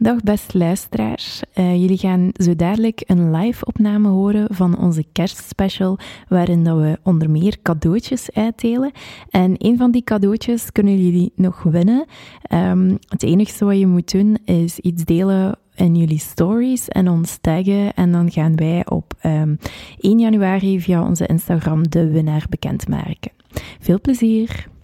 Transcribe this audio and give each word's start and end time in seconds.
Dag 0.00 0.22
beste 0.22 0.58
luisteraars. 0.58 1.42
Uh, 1.54 1.74
jullie 1.74 1.96
gaan 1.98 2.30
zo 2.32 2.56
dadelijk 2.56 3.02
een 3.06 3.30
live 3.30 3.64
opname 3.64 4.08
horen 4.08 4.54
van 4.54 4.78
onze 4.78 5.04
kerstspecial, 5.12 5.98
waarin 6.28 6.64
dat 6.64 6.76
we 6.78 6.98
onder 7.02 7.30
meer 7.30 7.56
cadeautjes 7.62 8.32
uitdelen. 8.32 8.92
En 9.30 9.54
een 9.56 9.76
van 9.76 9.90
die 9.90 10.04
cadeautjes 10.04 10.72
kunnen 10.72 11.04
jullie 11.04 11.32
nog 11.34 11.62
winnen. 11.62 12.06
Um, 12.52 12.98
het 13.08 13.22
enige 13.22 13.64
wat 13.64 13.78
je 13.78 13.86
moet 13.86 14.12
doen 14.12 14.38
is 14.44 14.78
iets 14.78 15.04
delen 15.04 15.58
in 15.74 15.96
jullie 15.96 16.18
stories 16.18 16.88
en 16.88 17.08
ons 17.08 17.38
taggen. 17.40 17.94
En 17.94 18.12
dan 18.12 18.30
gaan 18.30 18.56
wij 18.56 18.86
op 18.88 19.14
um, 19.22 19.32
ehm, 19.32 19.54
1 19.98 20.18
januari 20.18 20.80
via 20.80 21.06
onze 21.06 21.26
Instagram 21.26 21.88
de 21.88 22.10
winnaar 22.10 22.46
bekendmaken. 22.48 23.32
Veel 23.80 24.00
plezier! 24.00 24.76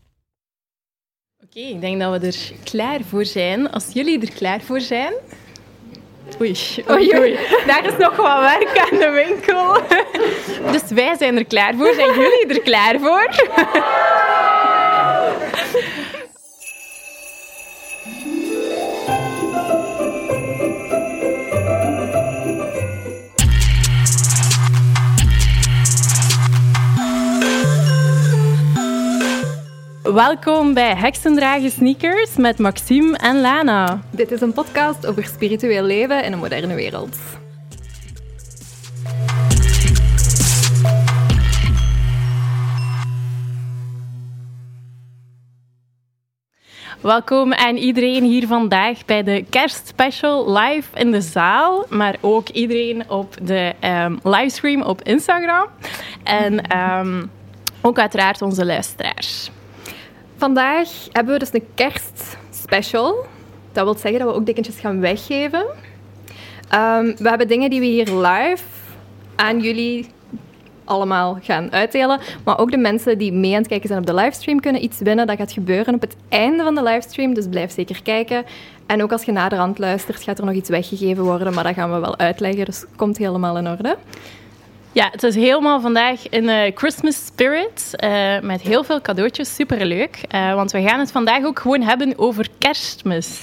Oké, 1.57 1.67
ik 1.67 1.81
denk 1.81 2.01
dat 2.01 2.21
we 2.21 2.27
er 2.27 2.37
klaar 2.65 3.01
voor 3.09 3.25
zijn. 3.25 3.71
Als 3.71 3.87
jullie 3.93 4.21
er 4.21 4.33
klaar 4.33 4.61
voor 4.61 4.81
zijn. 4.81 5.13
Oei, 6.41 6.57
oei, 6.91 7.19
oei. 7.19 7.39
Daar 7.67 7.87
is 7.87 7.97
nog 7.99 8.17
wat 8.17 8.41
werk 8.41 8.79
aan 8.79 8.99
de 8.99 9.11
winkel. 9.11 9.81
Dus 10.73 10.83
wij 10.89 11.17
zijn 11.19 11.37
er 11.37 11.45
klaar 11.45 11.75
voor. 11.75 11.95
Zijn 11.95 12.15
jullie 12.15 12.47
er 12.47 12.61
klaar 12.61 12.99
voor? 13.01 13.29
Welkom 30.13 30.75
bij 30.75 30.95
Heksendragen 30.97 31.71
Sneakers 31.71 32.37
met 32.37 32.59
Maxime 32.59 33.17
en 33.17 33.41
Lana. 33.41 34.01
Dit 34.11 34.31
is 34.31 34.41
een 34.41 34.53
podcast 34.53 35.07
over 35.07 35.25
spiritueel 35.25 35.83
leven 35.83 36.25
in 36.25 36.33
een 36.33 36.39
moderne 36.39 36.75
wereld. 36.75 37.19
Welkom 47.01 47.53
aan 47.53 47.77
iedereen 47.77 48.25
hier 48.25 48.47
vandaag 48.47 49.05
bij 49.05 49.23
de 49.23 49.45
kerstspecial 49.51 50.59
live 50.59 50.99
in 50.99 51.11
de 51.11 51.21
zaal, 51.21 51.87
maar 51.89 52.17
ook 52.21 52.49
iedereen 52.49 53.11
op 53.11 53.37
de 53.43 53.73
um, 53.81 54.19
livestream 54.23 54.83
op 54.83 55.03
Instagram. 55.03 55.67
En 56.25 56.79
um, 56.79 57.31
ook 57.81 57.99
uiteraard 57.99 58.43
onze 58.43 58.65
luisteraars. 58.65 59.51
Vandaag 60.45 60.89
hebben 61.13 61.33
we 61.33 61.39
dus 61.39 61.53
een 61.53 61.67
kerstspecial. 61.75 63.27
Dat 63.73 63.85
wil 63.85 63.95
zeggen 63.95 64.19
dat 64.19 64.29
we 64.29 64.35
ook 64.35 64.47
dekentjes 64.47 64.79
gaan 64.79 65.01
weggeven. 65.01 65.61
Um, 66.75 67.15
we 67.17 67.29
hebben 67.29 67.49
dingen 67.49 67.71
die 67.71 67.81
we 67.81 67.87
hier 67.87 68.05
live 68.05 68.65
aan 69.35 69.61
jullie 69.61 70.07
allemaal 70.85 71.39
gaan 71.43 71.73
uitdelen. 71.73 72.21
Maar 72.45 72.59
ook 72.59 72.71
de 72.71 72.77
mensen 72.77 73.19
die 73.19 73.33
mee 73.33 73.53
aan 73.53 73.59
het 73.59 73.67
kijken 73.67 73.89
zijn 73.89 74.01
op 74.01 74.07
de 74.07 74.15
livestream 74.15 74.61
kunnen 74.61 74.85
iets 74.85 74.99
winnen. 74.99 75.27
Dat 75.27 75.37
gaat 75.37 75.53
gebeuren 75.53 75.95
op 75.95 76.01
het 76.01 76.17
einde 76.29 76.63
van 76.63 76.75
de 76.75 76.83
livestream, 76.83 77.35
dus 77.35 77.49
blijf 77.49 77.73
zeker 77.73 78.03
kijken. 78.03 78.45
En 78.87 79.03
ook 79.03 79.13
als 79.13 79.25
je 79.25 79.33
naderhand 79.33 79.79
luistert, 79.79 80.23
gaat 80.23 80.39
er 80.39 80.45
nog 80.45 80.55
iets 80.55 80.69
weggegeven 80.69 81.25
worden, 81.25 81.55
maar 81.55 81.65
dat 81.65 81.75
gaan 81.75 81.93
we 81.93 81.99
wel 81.99 82.19
uitleggen, 82.19 82.65
dus 82.65 82.85
komt 82.97 83.19
helemaal 83.19 83.59
in 83.59 83.69
orde. 83.69 83.97
Ja, 84.95 85.09
het 85.11 85.23
is 85.23 85.35
helemaal 85.35 85.81
vandaag 85.81 86.29
in 86.29 86.45
uh, 86.45 86.71
Christmas 86.75 87.27
spirit. 87.27 87.91
Uh, 88.05 88.41
met 88.41 88.61
heel 88.61 88.85
veel 88.85 89.01
cadeautjes. 89.01 89.55
Superleuk. 89.55 90.21
Uh, 90.35 90.55
want 90.55 90.73
we 90.73 90.83
gaan 90.83 90.99
het 90.99 91.13
vandaag 91.13 91.45
ook 91.45 91.59
gewoon 91.59 91.83
hebben 91.83 92.19
over 92.19 92.49
kerstmis. 92.59 93.41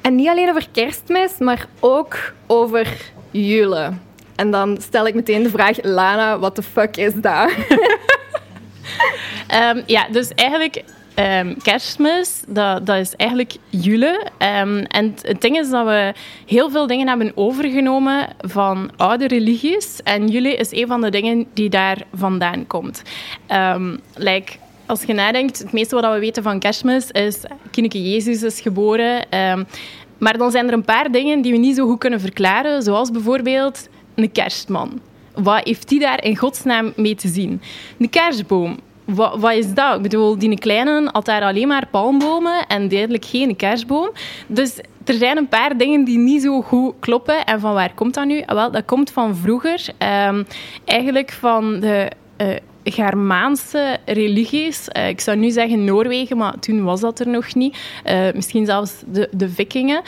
En 0.00 0.14
niet 0.14 0.28
alleen 0.28 0.48
over 0.48 0.66
kerstmis, 0.72 1.38
maar 1.38 1.66
ook 1.80 2.32
over 2.46 2.86
jule. 3.30 3.92
En 4.36 4.50
dan 4.50 4.80
stel 4.80 5.06
ik 5.06 5.14
meteen 5.14 5.42
de 5.42 5.50
vraag, 5.50 5.82
Lana, 5.82 6.38
wat 6.38 6.56
de 6.56 6.62
fuck 6.62 6.96
is 6.96 7.14
dat? 7.14 7.50
um, 9.54 9.82
ja, 9.96 10.06
dus 10.10 10.28
eigenlijk 10.34 10.84
um, 11.18 11.56
kerstmis, 11.62 12.42
dat, 12.48 12.86
dat 12.86 12.96
is 12.96 13.16
eigenlijk 13.16 13.56
jule. 13.68 14.30
Um, 14.38 14.78
en 14.78 15.14
het 15.22 15.40
ding 15.40 15.58
is 15.58 15.70
dat 15.70 15.86
we 15.86 16.12
heel 16.46 16.70
veel 16.70 16.86
dingen 16.86 17.08
hebben 17.08 17.32
overgenomen 17.34 18.28
van 18.38 18.90
oude 18.96 19.26
religies. 19.26 20.02
En 20.02 20.28
jule 20.28 20.56
is 20.56 20.72
een 20.72 20.86
van 20.86 21.00
de 21.00 21.10
dingen 21.10 21.46
die 21.54 21.68
daar 21.68 22.02
vandaan 22.14 22.66
komt. 22.66 23.02
Um, 23.52 24.00
like, 24.14 24.52
als 24.86 25.02
je 25.02 25.12
nadenkt, 25.12 25.58
het 25.58 25.72
meeste 25.72 25.94
wat 25.94 26.12
we 26.12 26.18
weten 26.18 26.42
van 26.42 26.58
kerstmis 26.58 27.10
is... 27.10 27.44
Kindje 27.70 28.10
Jezus 28.10 28.42
is 28.42 28.60
geboren. 28.60 29.26
maar 30.18 30.38
dan 30.38 30.50
zijn 30.50 30.66
er 30.66 30.72
een 30.72 30.84
paar 30.84 31.10
dingen 31.10 31.40
die 31.42 31.52
we 31.52 31.58
niet 31.58 31.76
zo 31.76 31.86
goed 31.86 31.98
kunnen 31.98 32.20
verklaren. 32.20 32.82
Zoals 32.82 33.10
bijvoorbeeld 33.10 33.88
een 34.14 34.32
kerstman. 34.32 35.00
Wat 35.34 35.64
heeft 35.64 35.88
die 35.88 36.00
daar 36.00 36.24
in 36.24 36.36
godsnaam 36.36 36.92
mee 36.96 37.14
te 37.14 37.28
zien? 37.28 37.62
Een 37.98 38.10
kerstboom 38.10 38.78
wat, 39.06 39.52
is 39.52 39.74
dat? 39.74 39.96
Ik 39.96 40.02
bedoel, 40.02 40.38
die 40.38 40.58
kleine 40.58 41.08
had 41.12 41.24
daar 41.24 41.42
alleen 41.42 41.68
maar 41.68 41.86
palmbomen 41.90 42.66
en 42.66 42.88
duidelijk 42.88 43.24
geen 43.24 43.56
kerstboom. 43.56 44.10
Dus 44.46 44.78
er 45.04 45.14
zijn 45.14 45.36
een 45.36 45.48
paar 45.48 45.76
dingen 45.76 46.04
die 46.04 46.18
niet 46.18 46.42
zo 46.42 46.62
goed 46.62 46.94
kloppen. 47.00 47.44
En 47.44 47.60
van 47.60 47.74
waar 47.74 47.94
komt 47.94 48.14
dat 48.14 48.26
nu? 48.26 48.42
Wel, 48.46 48.70
dat 48.70 48.84
komt 48.84 49.10
van 49.10 49.36
vroeger. 49.36 49.86
Um, 50.28 50.46
eigenlijk 50.84 51.32
van 51.32 51.80
de... 51.80 52.10
Uh, 52.42 52.56
Germaanse 52.88 53.98
religies. 54.04 54.88
Uh, 54.96 55.08
ik 55.08 55.20
zou 55.20 55.36
nu 55.36 55.50
zeggen 55.50 55.84
Noorwegen, 55.84 56.36
maar 56.36 56.58
toen 56.58 56.84
was 56.84 57.00
dat 57.00 57.20
er 57.20 57.28
nog 57.28 57.54
niet. 57.54 57.78
Uh, 58.04 58.32
misschien 58.34 58.66
zelfs 58.66 58.92
de, 59.06 59.28
de 59.32 59.48
vikingen. 59.48 60.02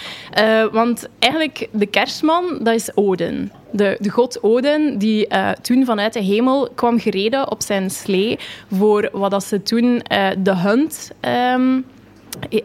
Want 0.73 1.09
eigenlijk, 1.19 1.69
de 1.73 1.87
kerstman, 1.87 2.59
dat 2.63 2.75
is 2.75 2.91
Odin. 2.95 3.53
De, 3.71 3.97
de 4.01 4.11
god 4.11 4.43
Odin, 4.43 4.99
die 4.99 5.29
toen 5.63 5.85
vanuit 5.85 6.13
de 6.13 6.23
hemel 6.23 6.69
kwam 6.75 7.01
gereden 7.01 7.51
op 7.51 7.63
zijn 7.63 7.91
slee 7.91 8.39
voor 8.73 9.09
wat 9.13 9.31
dat 9.31 9.45
ze 9.45 9.63
toen 9.63 10.03
de 10.39 10.57
hunt... 10.57 11.11
Um, 11.55 11.85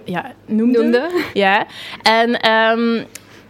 ja, 0.04 0.32
noemden. 0.46 0.82
Noemde. 0.82 1.10
Ja. 1.34 1.66
En... 2.04 2.52
Um, 2.52 3.06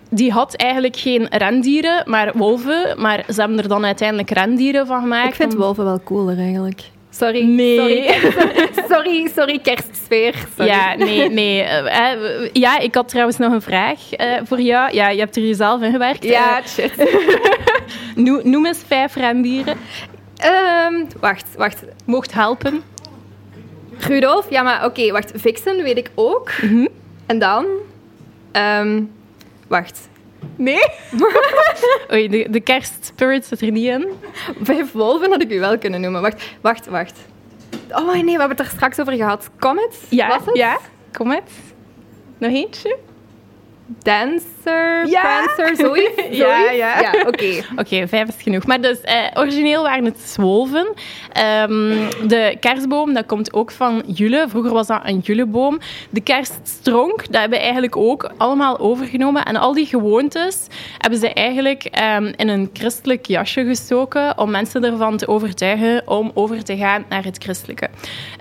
die 0.10 0.32
had 0.32 0.56
eigenlijk 0.56 0.96
geen 0.96 1.28
rendieren, 1.30 2.04
maar 2.06 2.32
wolven. 2.36 3.02
Maar 3.02 3.24
ze 3.28 3.40
hebben 3.40 3.58
er 3.58 3.68
dan 3.68 3.86
uiteindelijk 3.86 4.30
rendieren 4.30 4.88
van 4.88 5.02
gemaakt. 5.02 5.28
Ik 5.28 5.36
vind 5.36 5.54
wolven 5.54 5.84
wel 5.86 6.02
cooler 6.04 6.38
eigenlijk. 6.38 6.82
Sorry. 7.14 7.44
Nee. 7.44 7.78
Sorry, 7.78 8.70
sorry, 8.90 9.30
sorry 9.36 9.60
kerstsfeer. 9.60 10.34
Sorry. 10.56 10.70
Ja, 10.72 10.96
nee, 10.96 11.30
nee. 11.30 11.64
Uh, 11.64 12.50
ja, 12.54 12.80
ik 12.80 12.96
had 12.96 13.08
trouwens 13.08 13.38
nog 13.38 13.54
een 13.54 13.62
vraag 13.62 14.20
uh, 14.20 14.38
voor 14.44 14.62
jou. 14.62 14.94
Ja, 14.94 15.10
je 15.10 15.20
hebt 15.20 15.36
er 15.36 15.42
jezelf 15.42 15.82
in 15.82 15.92
gewerkt. 15.92 16.24
Ja, 16.24 16.62
shit. 16.68 16.94
noem 18.44 18.66
eens 18.66 18.84
vijf 18.88 19.16
rendieren. 19.16 19.78
Um, 20.86 21.08
wacht, 21.20 21.56
wacht. 21.58 21.84
Mocht 22.06 22.34
helpen. 22.34 22.84
Rudolf, 24.00 24.50
ja, 24.50 24.62
maar 24.62 24.78
oké, 24.78 24.86
okay, 24.86 25.12
wacht. 25.12 25.32
Vixen 25.36 25.84
weet 25.84 25.98
ik 25.98 26.12
ook. 26.16 26.52
Mm 26.62 26.70
-hmm. 26.70 26.88
En 27.26 27.40
dan... 27.40 27.66
Um, 28.52 29.12
Wacht. 29.68 30.10
Nee? 30.56 30.86
Oei, 32.14 32.28
de, 32.30 32.48
de 32.50 32.60
kerstspirit 32.60 33.46
zit 33.46 33.62
er 33.62 33.72
niet 33.72 33.86
in. 33.86 34.08
Vijf 34.62 34.92
wolven 34.92 35.32
had 35.32 35.42
ik 35.42 35.52
u 35.52 35.60
wel 35.60 35.78
kunnen 35.78 36.02
noemen. 36.02 36.22
Wacht, 36.22 36.44
wacht, 36.62 36.86
wacht. 36.86 37.20
Oh 37.90 38.14
nee, 38.14 38.24
we 38.24 38.30
hebben 38.30 38.50
het 38.50 38.60
er 38.60 38.66
straks 38.66 39.00
over 39.00 39.14
gehad. 39.14 39.50
Comet? 39.60 40.00
Ja, 40.10 40.28
was 40.28 40.46
het? 40.46 40.56
ja, 40.56 40.78
Comet. 41.12 41.52
Nog 42.38 42.52
eentje? 42.52 42.98
Dancer, 44.64 45.08
ja. 45.08 45.22
prancer, 45.22 45.76
zoiets? 45.86 46.22
ja, 46.32 46.72
ja. 46.72 47.00
ja 47.02 47.12
Oké, 47.28 47.64
oké, 47.82 48.08
vijf 48.08 48.28
is 48.28 48.44
genoeg. 48.44 48.66
Maar 48.66 48.82
dus, 48.82 49.02
eh, 49.02 49.16
origineel 49.34 49.84
waren 49.84 50.06
het 50.06 50.20
zwolven. 50.20 50.88
Um, 51.68 52.10
de 52.28 52.58
kerstboom, 52.60 53.14
dat 53.14 53.26
komt 53.26 53.54
ook 53.54 53.72
van 53.72 54.04
jule. 54.08 54.46
Vroeger 54.50 54.72
was 54.72 54.88
dat 54.88 55.02
een 55.04 55.20
juleboom. 55.20 55.80
De 56.10 56.22
kerststronk, 56.22 57.18
dat 57.18 57.40
hebben 57.40 57.58
we 57.58 57.64
eigenlijk 57.64 57.98
ook 57.98 58.32
allemaal 58.38 58.80
overgenomen. 58.80 59.46
En 59.46 59.56
al 59.56 59.74
die 59.74 59.86
gewoontes 59.86 60.68
hebben 60.98 61.20
ze 61.20 61.34
eigenlijk 61.34 61.90
um, 62.18 62.34
in 62.36 62.48
een 62.48 62.70
christelijk 62.74 63.26
jasje 63.26 63.66
gestoken 63.66 64.38
om 64.38 64.52
mensen 64.52 64.84
ervan 64.84 65.18
te 65.18 65.28
overtuigen 65.28 66.02
om 66.06 66.32
over 66.34 66.64
te 66.64 66.78
gaan 66.78 67.06
naar 67.10 67.24
het 67.24 67.44
christelijke. 67.44 67.90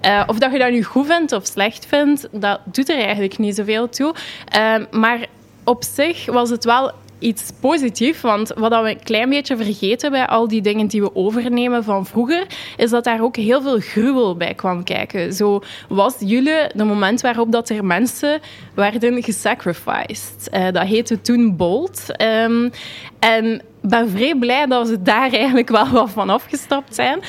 Uh, 0.06 0.22
of 0.26 0.38
dat 0.38 0.52
je 0.52 0.58
dat 0.58 0.70
nu 0.70 0.82
goed 0.82 1.06
vindt 1.06 1.32
of 1.32 1.46
slecht 1.46 1.86
vindt, 1.86 2.28
dat 2.32 2.60
doet 2.64 2.88
er 2.88 2.96
eigenlijk 2.96 3.38
niet 3.38 3.54
zoveel 3.54 3.88
toe. 3.88 4.14
Uh, 4.56 4.74
maar 4.90 5.18
op 5.64 5.84
zich 5.84 6.26
was 6.26 6.50
het 6.50 6.64
wel 6.64 6.92
iets 7.22 7.50
positiefs. 7.60 8.20
Want 8.20 8.52
wat 8.56 8.82
we 8.82 8.90
een 8.90 9.02
klein 9.02 9.28
beetje 9.28 9.56
vergeten 9.56 10.10
bij 10.10 10.26
al 10.26 10.48
die 10.48 10.60
dingen 10.60 10.86
die 10.86 11.02
we 11.02 11.14
overnemen 11.14 11.84
van 11.84 12.06
vroeger, 12.06 12.46
is 12.76 12.90
dat 12.90 13.04
daar 13.04 13.22
ook 13.22 13.36
heel 13.36 13.62
veel 13.62 13.78
gruwel 13.78 14.36
bij 14.36 14.54
kwam 14.54 14.84
kijken. 14.84 15.32
Zo 15.32 15.62
was 15.88 16.14
jullie 16.18 16.66
de 16.74 16.84
moment 16.84 17.20
waarop 17.20 17.52
dat 17.52 17.68
er 17.68 17.84
mensen 17.84 18.40
werden 18.74 19.22
gesacrificed. 19.22 20.48
Uh, 20.52 20.70
dat 20.72 20.86
heette 20.86 21.20
toen 21.20 21.56
Bolt. 21.56 22.06
Um, 22.22 22.70
en 23.18 23.62
ben 23.80 24.10
vrij 24.10 24.34
blij 24.34 24.66
dat 24.66 24.88
ze 24.88 25.02
daar 25.02 25.32
eigenlijk 25.42 25.68
wel 25.68 25.88
wat 25.88 26.10
van 26.10 26.30
afgestapt 26.30 26.94
zijn. 26.94 27.20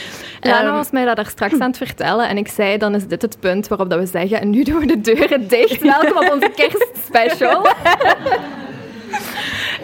Lana 0.42 0.68
um, 0.68 0.74
was 0.74 0.92
mij 0.92 1.06
dat 1.06 1.18
er 1.18 1.26
straks 1.26 1.60
aan 1.60 1.68
het 1.68 1.78
vertellen 1.78 2.30
en 2.30 2.38
ik 2.38 2.48
zei, 2.48 2.78
dan 2.78 2.96
is 2.96 3.08
dit 3.08 3.22
het 3.22 3.40
punt 3.40 3.68
waarop 3.68 3.90
dat 3.90 4.00
we 4.00 4.06
zeggen, 4.06 4.42
en 4.42 4.50
nu 4.50 4.64
doen 4.64 4.80
we 4.80 4.86
de 4.86 5.02
deuren 5.02 5.48
dicht. 5.48 5.82
Welkom 5.82 6.18
op 6.18 6.32
onze 6.34 6.52
kerstspecial. 6.62 7.68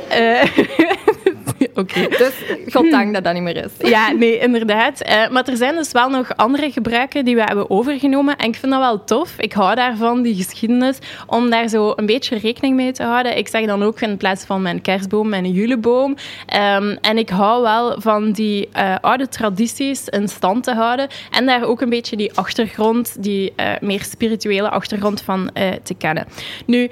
Eh, 0.10 0.44
Oké. 1.74 2.08
Dus 2.08 2.34
goddank 2.74 3.14
dat 3.14 3.24
dat 3.24 3.34
niet 3.34 3.44
meer 3.44 3.66
is. 3.66 3.72
Ja, 3.90 4.12
nee, 4.12 4.40
inderdaad. 4.40 5.08
Uh, 5.08 5.30
maar 5.30 5.48
er 5.48 5.58
zijn 5.58 5.76
dus 5.76 5.92
wel 5.92 6.10
nog 6.10 6.36
andere 6.36 6.72
gebruiken 6.72 7.26
die 7.26 7.36
we 7.36 7.44
hebben 7.44 7.70
overgenomen. 7.70 8.38
En 8.38 8.48
ik 8.48 8.56
vind 8.56 8.72
dat 8.72 8.82
wel 8.82 9.04
tof. 9.04 9.34
Ik 9.38 9.54
hou 9.54 9.76
daarvan, 9.76 10.22
die 10.22 10.36
geschiedenis, 10.36 10.98
om 11.28 11.50
daar 11.50 11.68
zo 11.68 11.94
een 11.96 12.06
beetje 12.06 12.38
rekening 12.38 12.76
mee 12.76 12.92
te 12.92 13.04
houden. 13.04 13.38
Ik 13.38 13.48
zeg 13.48 13.66
dan 13.66 13.84
ook 13.84 14.02
in 14.02 14.18
plaats 14.18 14.46
van 14.46 14.62
mijn 14.62 14.82
kerstboom, 14.82 15.30
mijn 15.30 15.52
juleboom. 15.52 16.16
Um, 16.76 16.98
en 17.02 17.18
ik 17.18 17.30
hou 17.30 17.62
wel 17.62 18.02
van 18.02 18.32
die 18.32 18.70
uh, 18.78 18.96
oude 19.02 19.28
tradities 19.28 20.08
in 20.08 20.28
stand 20.28 20.64
te 20.64 20.74
houden. 20.74 21.08
En 21.32 21.46
daar 21.46 21.64
ook 21.64 21.82
een 21.82 21.90
beetje 21.90 22.16
die 22.16 22.34
achtergrond, 22.34 23.24
die 23.24 23.54
uh, 23.56 23.72
meer 23.82 24.04
spirituele 24.04 24.70
achtergrond 24.70 25.22
van 25.22 25.52
te 25.84 25.94
kennen. 25.94 26.28
Nu, 26.66 26.90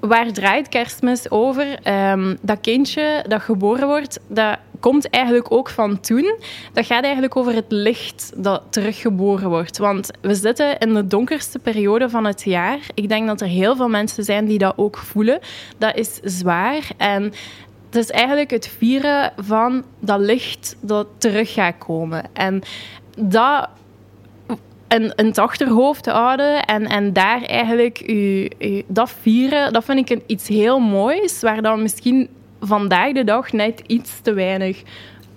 waar 0.00 0.32
draait 0.32 0.68
kerstmis 0.68 1.30
over? 1.30 1.78
Um, 2.10 2.38
dat 2.42 2.60
kindje 2.60 3.24
dat 3.28 3.42
geboren 3.42 3.86
wordt, 3.86 4.20
dat 4.26 4.58
komt 4.80 5.10
eigenlijk 5.10 5.52
ook 5.52 5.68
van 5.68 6.00
toen. 6.00 6.34
Dat 6.72 6.86
gaat 6.86 7.02
eigenlijk 7.02 7.36
over 7.36 7.54
het 7.54 7.64
licht 7.68 8.32
dat 8.36 8.62
teruggeboren 8.70 9.48
wordt. 9.48 9.78
Want 9.78 10.10
we 10.20 10.34
zitten 10.34 10.78
in 10.78 10.94
de 10.94 11.06
donkerste 11.06 11.58
periode 11.58 12.08
van 12.08 12.24
het 12.24 12.42
jaar. 12.44 12.78
Ik 12.94 13.08
denk 13.08 13.26
dat 13.26 13.40
er 13.40 13.46
heel 13.46 13.76
veel 13.76 13.88
mensen 13.88 14.24
zijn 14.24 14.46
die 14.46 14.58
dat 14.58 14.72
ook 14.76 14.96
voelen. 14.96 15.38
Dat 15.78 15.96
is 15.96 16.20
zwaar. 16.22 16.90
En 16.96 17.22
het 17.86 17.96
is 17.96 18.10
eigenlijk 18.10 18.50
het 18.50 18.68
vieren 18.78 19.32
van 19.36 19.84
dat 19.98 20.20
licht 20.20 20.76
dat 20.80 21.06
terug 21.18 21.52
gaat 21.52 21.78
komen. 21.78 22.24
En 22.32 22.62
dat 23.16 23.68
in, 24.90 25.12
in 25.16 25.26
het 25.26 25.38
achterhoofd 25.38 26.06
houden 26.06 26.64
en, 26.64 26.86
en 26.86 27.12
daar 27.12 27.42
eigenlijk 27.42 28.08
u, 28.08 28.50
u, 28.58 28.82
dat 28.86 29.14
vieren, 29.20 29.72
dat 29.72 29.84
vind 29.84 29.98
ik 29.98 30.10
een, 30.10 30.22
iets 30.26 30.48
heel 30.48 30.78
moois, 30.78 31.40
waar 31.40 31.62
dan 31.62 31.82
misschien 31.82 32.28
vandaag 32.60 33.12
de 33.12 33.24
dag 33.24 33.52
net 33.52 33.82
iets 33.86 34.20
te 34.20 34.32
weinig 34.32 34.82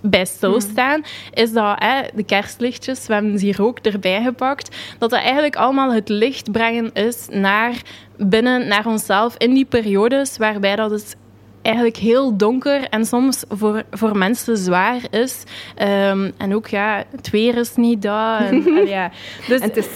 bij 0.01 0.25
stilstaan, 0.25 0.97
mm. 0.97 1.05
is 1.33 1.51
dat 1.51 1.75
hè, 1.79 2.01
de 2.13 2.23
kerstlichtjes, 2.23 3.07
we 3.07 3.13
hebben 3.13 3.39
ze 3.39 3.45
hier 3.45 3.63
ook 3.63 3.79
erbij 3.79 4.23
gepakt, 4.23 4.75
dat 4.99 5.09
dat 5.09 5.19
eigenlijk 5.19 5.55
allemaal 5.55 5.93
het 5.93 6.09
licht 6.09 6.51
brengen 6.51 6.93
is 6.93 7.27
naar 7.31 7.81
binnen, 8.17 8.67
naar 8.67 8.85
onszelf, 8.85 9.37
in 9.37 9.53
die 9.53 9.65
periodes 9.65 10.37
waarbij 10.37 10.75
dat 10.75 10.91
het 10.91 11.15
eigenlijk 11.63 11.97
heel 11.97 12.37
donker 12.37 12.89
en 12.89 13.05
soms 13.05 13.43
voor, 13.49 13.83
voor 13.91 14.17
mensen 14.17 14.57
zwaar 14.57 15.01
is. 15.09 15.43
Um, 15.81 16.31
en 16.37 16.55
ook, 16.55 16.67
ja, 16.67 17.03
het 17.15 17.29
weer 17.29 17.57
is 17.57 17.75
niet 17.75 18.01
daar. 18.01 18.45
En, 18.45 18.67
en 18.77 18.87
ja. 18.87 19.11
Dus 19.47 19.59
en 19.59 19.67
het 19.67 19.77
is 19.77 19.87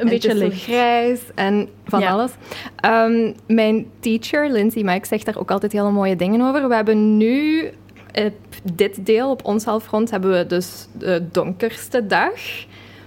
een 0.00 0.08
beetje 0.08 0.34
licht. 0.34 0.62
grijs 0.62 1.20
en 1.34 1.68
van 1.84 2.00
ja. 2.00 2.10
alles. 2.10 2.30
Um, 2.86 3.34
mijn 3.46 3.86
teacher, 4.00 4.50
Lindsay 4.50 4.82
Mike, 4.82 5.06
zegt 5.06 5.24
daar 5.24 5.38
ook 5.38 5.50
altijd 5.50 5.72
hele 5.72 5.90
mooie 5.90 6.16
dingen 6.16 6.40
over. 6.40 6.68
We 6.68 6.74
hebben 6.74 7.16
nu 7.16 7.66
op 8.14 8.34
dit 8.72 9.06
deel, 9.06 9.30
op 9.30 9.44
ons 9.44 9.64
halfrond, 9.64 10.10
hebben 10.10 10.32
we 10.32 10.46
dus 10.46 10.86
de 10.98 11.28
donkerste 11.30 12.06
dag. 12.06 12.40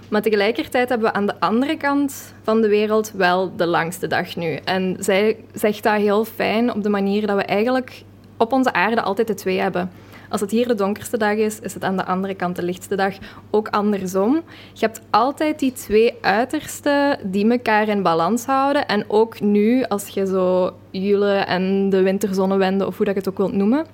Maar 0.08 0.22
tegelijkertijd 0.22 0.88
hebben 0.88 1.08
we 1.08 1.14
aan 1.14 1.26
de 1.26 1.40
andere 1.40 1.76
kant 1.76 2.34
van 2.42 2.60
de 2.60 2.68
wereld 2.68 3.12
wel 3.12 3.56
de 3.56 3.66
langste 3.66 4.06
dag 4.06 4.36
nu. 4.36 4.54
En 4.54 4.96
zij 5.00 5.36
zegt 5.52 5.82
dat 5.82 5.94
heel 5.94 6.24
fijn 6.24 6.74
op 6.74 6.82
de 6.82 6.88
manier 6.88 7.26
dat 7.26 7.36
we 7.36 7.42
eigenlijk 7.42 8.02
op 8.36 8.52
onze 8.52 8.72
aarde 8.72 9.02
altijd 9.02 9.26
de 9.26 9.34
twee 9.34 9.58
hebben. 9.58 9.90
Als 10.28 10.40
het 10.40 10.50
hier 10.50 10.68
de 10.68 10.74
donkerste 10.74 11.18
dag 11.18 11.34
is, 11.34 11.60
is 11.60 11.74
het 11.74 11.84
aan 11.84 11.96
de 11.96 12.04
andere 12.04 12.34
kant 12.34 12.56
de 12.56 12.62
lichtste 12.62 12.96
dag. 12.96 13.14
Ook 13.50 13.68
andersom. 13.68 14.34
Je 14.72 14.86
hebt 14.86 15.00
altijd 15.10 15.58
die 15.58 15.72
twee 15.72 16.14
uitersten 16.20 17.18
die 17.22 17.50
elkaar 17.50 17.88
in 17.88 18.02
balans 18.02 18.44
houden. 18.44 18.86
En 18.86 19.04
ook 19.08 19.40
nu, 19.40 19.84
als 19.84 20.08
je 20.08 20.26
zo 20.26 20.74
jule 20.90 21.34
en 21.34 21.90
de 21.90 22.02
winterzonnewende, 22.02 22.86
of 22.86 22.96
hoe 22.96 23.06
dat 23.06 23.14
je 23.14 23.20
het 23.20 23.28
ook 23.28 23.38
wilt 23.38 23.52
noemen. 23.52 23.86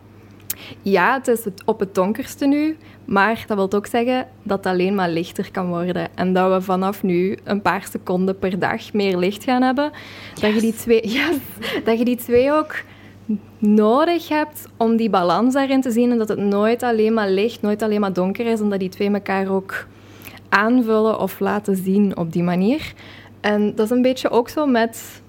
Ja, 0.82 1.14
het 1.14 1.28
is 1.28 1.44
op 1.64 1.80
het 1.80 1.94
donkerste 1.94 2.46
nu, 2.46 2.76
maar 3.04 3.44
dat 3.46 3.56
wil 3.56 3.72
ook 3.72 3.86
zeggen 3.86 4.26
dat 4.42 4.56
het 4.56 4.66
alleen 4.66 4.94
maar 4.94 5.08
lichter 5.08 5.50
kan 5.50 5.68
worden. 5.68 6.08
En 6.14 6.32
dat 6.32 6.52
we 6.52 6.60
vanaf 6.60 7.02
nu 7.02 7.38
een 7.44 7.62
paar 7.62 7.86
seconden 7.90 8.38
per 8.38 8.58
dag 8.58 8.92
meer 8.92 9.16
licht 9.16 9.44
gaan 9.44 9.62
hebben. 9.62 9.90
Dat, 10.40 10.54
je 10.54 10.60
die 10.60 10.74
twee, 10.74 11.08
yes, 11.18 11.36
dat 11.84 11.98
je 11.98 12.04
die 12.04 12.16
twee 12.16 12.52
ook 12.52 12.74
nodig 13.58 14.28
hebt 14.28 14.68
om 14.76 14.96
die 14.96 15.10
balans 15.10 15.54
daarin 15.54 15.80
te 15.80 15.90
zien 15.90 16.10
en 16.10 16.18
dat 16.18 16.28
het 16.28 16.38
nooit 16.38 16.82
alleen 16.82 17.14
maar 17.14 17.28
licht, 17.28 17.62
nooit 17.62 17.82
alleen 17.82 18.00
maar 18.00 18.12
donker 18.12 18.46
is 18.46 18.60
en 18.60 18.68
dat 18.68 18.80
die 18.80 18.88
twee 18.88 19.10
elkaar 19.10 19.48
ook 19.48 19.86
aanvullen 20.48 21.20
of 21.20 21.40
laten 21.40 21.76
zien 21.76 22.16
op 22.16 22.32
die 22.32 22.42
manier. 22.42 22.92
En 23.40 23.74
dat 23.74 23.84
is 23.84 23.90
een 23.90 24.02
beetje 24.02 24.30
ook 24.30 24.48
zo 24.48 24.66
met... 24.66 25.22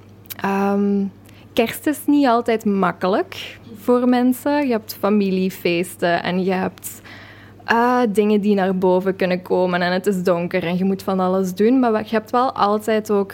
Um, 0.45 1.11
kerst 1.53 1.87
is 1.87 1.99
niet 2.05 2.27
altijd 2.27 2.65
makkelijk 2.65 3.59
voor 3.75 4.09
mensen. 4.09 4.65
Je 4.65 4.71
hebt 4.71 4.97
familiefeesten 4.99 6.23
en 6.23 6.43
je 6.43 6.51
hebt 6.51 7.01
uh, 7.71 7.99
dingen 8.09 8.41
die 8.41 8.55
naar 8.55 8.77
boven 8.77 9.15
kunnen 9.15 9.41
komen 9.41 9.81
en 9.81 9.91
het 9.91 10.05
is 10.05 10.23
donker 10.23 10.63
en 10.63 10.77
je 10.77 10.83
moet 10.83 11.03
van 11.03 11.19
alles 11.19 11.53
doen. 11.53 11.79
Maar 11.79 11.91
je 11.91 12.15
hebt 12.15 12.31
wel 12.31 12.51
altijd 12.51 13.11
ook 13.11 13.33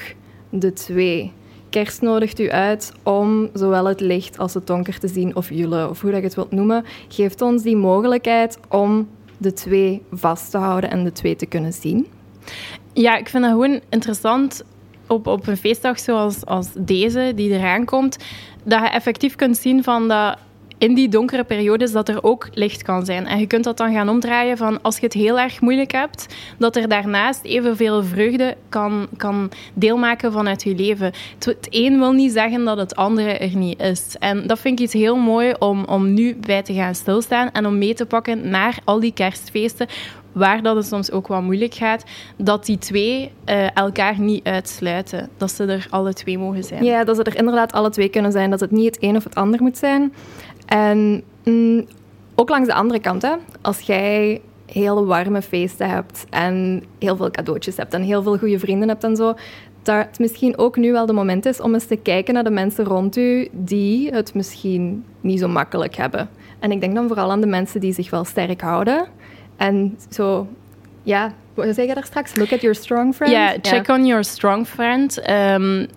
de 0.50 0.74
twee 0.74 1.32
kerst 1.70 2.02
nodigt 2.02 2.40
u 2.40 2.50
uit 2.52 2.94
om 3.04 3.50
zowel 3.54 3.86
het 3.86 4.00
licht 4.00 4.38
als 4.38 4.54
het 4.54 4.68
donker 4.68 5.00
te 5.00 5.08
zien, 5.08 5.36
of 5.36 5.50
jullie, 5.50 5.90
of 5.90 6.02
hoe 6.02 6.12
dat 6.12 6.20
je 6.20 6.26
het 6.26 6.36
wilt 6.36 6.52
noemen, 6.52 6.86
geeft 7.08 7.42
ons 7.42 7.64
die 7.64 7.76
mogelijkheid 7.76 8.60
om 8.70 9.08
de 9.38 9.54
twee 9.54 10.02
vast 10.12 10.52
te 10.52 10.58
houden 10.58 10.92
en 10.92 11.04
de 11.04 11.12
twee 11.12 11.36
te 11.36 11.46
kunnen 11.46 11.74
zien. 11.74 12.08
Ja, 12.94 13.18
ik 13.18 13.30
vind 13.30 13.44
dat 13.44 13.52
gewoon 13.52 13.80
interessant 13.90 14.64
op, 15.08 15.28
op 15.28 15.48
een 15.48 15.58
feestdag 15.58 16.00
zoals 16.00 16.46
als 16.46 16.68
deze, 16.78 17.32
die 17.36 17.52
eraan 17.52 17.86
komt, 17.86 18.18
dat 18.64 18.80
je 18.80 18.90
effectief 18.90 19.36
kunt 19.36 19.58
zien 19.58 19.84
van 19.84 20.08
dat 20.08 20.38
in 20.80 20.94
die 20.94 21.10
donkere 21.10 21.44
periodes 21.44 21.92
dat 21.92 22.10
er 22.10 22.24
ook 22.24 22.50
licht 22.54 22.84
kan 22.84 23.06
zijn. 23.06 23.28
En 23.28 23.40
je 23.40 23.48
kunt 23.48 23.64
dat 23.64 23.78
dan 23.78 23.94
gaan 23.94 24.10
omdraaien 24.10 24.58
van 24.58 24.82
als 24.82 24.96
je 24.96 25.06
het 25.06 25.14
heel 25.14 25.40
erg 25.40 25.62
moeilijk 25.62 25.92
hebt, 25.92 26.26
dat 26.58 26.76
er 26.76 26.88
daarnaast 26.88 27.44
evenveel 27.44 28.04
vreugde 28.04 28.56
kan, 28.70 29.08
kan 29.18 29.52
deelmaken 29.74 30.32
vanuit 30.32 30.64
je 30.64 30.76
leven. 30.76 31.14
Het, 31.40 31.68
een 31.70 32.00
wil 32.00 32.12
niet 32.12 32.32
zeggen 32.32 32.64
dat 32.64 32.78
het 32.78 32.96
andere 32.96 33.38
er 33.38 33.56
niet 33.56 33.82
is. 33.82 34.16
En 34.20 34.48
dat 34.48 34.60
vind 34.60 34.80
ik 34.80 34.86
iets 34.86 34.94
heel 34.94 35.16
mooi 35.16 35.54
om, 35.60 35.86
om 35.86 36.14
nu 36.14 36.36
bij 36.36 36.62
te 36.62 36.74
gaan 36.74 36.96
stilstaan 36.96 37.52
en 37.52 37.66
om 37.66 37.78
mee 37.78 37.94
te 37.94 38.06
pakken 38.06 38.50
naar 38.50 38.78
al 38.84 39.00
die 39.00 39.14
kerstfeesten 39.14 39.88
waar 40.32 40.62
dat 40.62 40.76
het 40.76 40.86
soms 40.86 41.12
ook 41.12 41.28
wat 41.28 41.42
moeilijk 41.42 41.74
gaat, 41.74 42.04
dat 42.38 42.66
die 42.66 42.78
twee 42.78 43.32
uh, 43.46 43.78
elkaar 43.78 44.20
niet 44.20 44.48
uitsluiten. 44.48 45.30
Dat 45.38 45.52
ze 45.52 45.66
er 45.66 45.88
alle 45.90 46.14
twee 46.14 46.38
mogen 46.38 46.64
zijn. 46.64 46.84
Ja, 46.84 47.04
dat 47.04 47.16
ze 47.16 47.24
er 47.24 47.38
inderdaad 47.38 47.72
alle 47.72 47.90
twee 47.90 48.10
kunnen 48.10 48.32
zijn. 48.32 48.50
Dat 48.50 48.60
het 48.60 48.72
niet 48.72 48.96
het 48.96 49.04
een 49.04 49.16
of 49.16 49.24
het 49.24 49.36
ander 49.36 49.62
moet 49.62 49.78
zijn. 49.78 50.14
En 50.70 51.24
mm, 51.44 51.86
ook 52.36 52.50
langs 52.50 52.68
de 52.68 52.74
andere 52.74 53.00
kant, 53.00 53.22
hè, 53.22 53.34
als 53.62 53.80
jij 53.80 54.42
heel 54.66 55.06
warme 55.06 55.42
feesten 55.42 55.90
hebt 55.90 56.26
en 56.30 56.84
heel 57.00 57.16
veel 57.16 57.32
cadeautjes 57.32 57.78
hebt 57.78 57.94
en 57.94 58.02
heel 58.02 58.24
veel 58.24 58.38
goede 58.38 58.60
vrienden 58.60 58.88
hebt 58.88 59.04
en 59.04 59.16
zo, 59.16 59.34
dat 59.84 60.06
het 60.06 60.20
misschien 60.20 60.58
ook 60.58 60.78
nu 60.78 60.92
wel 60.92 61.06
de 61.06 61.14
moment 61.14 61.46
is 61.46 61.62
om 61.62 61.74
eens 61.74 61.86
te 61.86 61.96
kijken 61.96 62.34
naar 62.34 62.44
de 62.44 62.50
mensen 62.50 62.86
rond 62.86 63.18
u 63.18 63.48
die 63.52 64.10
het 64.12 64.34
misschien 64.34 65.06
niet 65.22 65.40
zo 65.40 65.48
makkelijk 65.48 65.96
hebben. 65.96 66.30
En 66.60 66.72
ik 66.72 66.82
denk 66.82 66.96
dan 66.96 67.08
vooral 67.08 67.32
aan 67.32 67.42
de 67.42 67.48
mensen 67.48 67.80
die 67.80 67.94
zich 67.94 68.10
wel 68.10 68.24
sterk 68.24 68.62
houden. 68.62 69.08
En 69.58 69.98
zo, 70.10 70.48
ja, 71.04 71.34
wat 71.54 71.76
zei 71.76 71.88
je 71.88 71.94
daar 71.94 72.06
straks? 72.06 72.36
Look 72.36 72.54
at 72.54 72.62
your 72.62 72.76
strong 72.76 73.16
friend. 73.16 73.32
Ja, 73.34 73.56
check 73.62 73.88
on 73.88 74.06
your 74.06 74.24
strong 74.24 74.68
friend. 74.68 75.30
Um, 75.30 75.88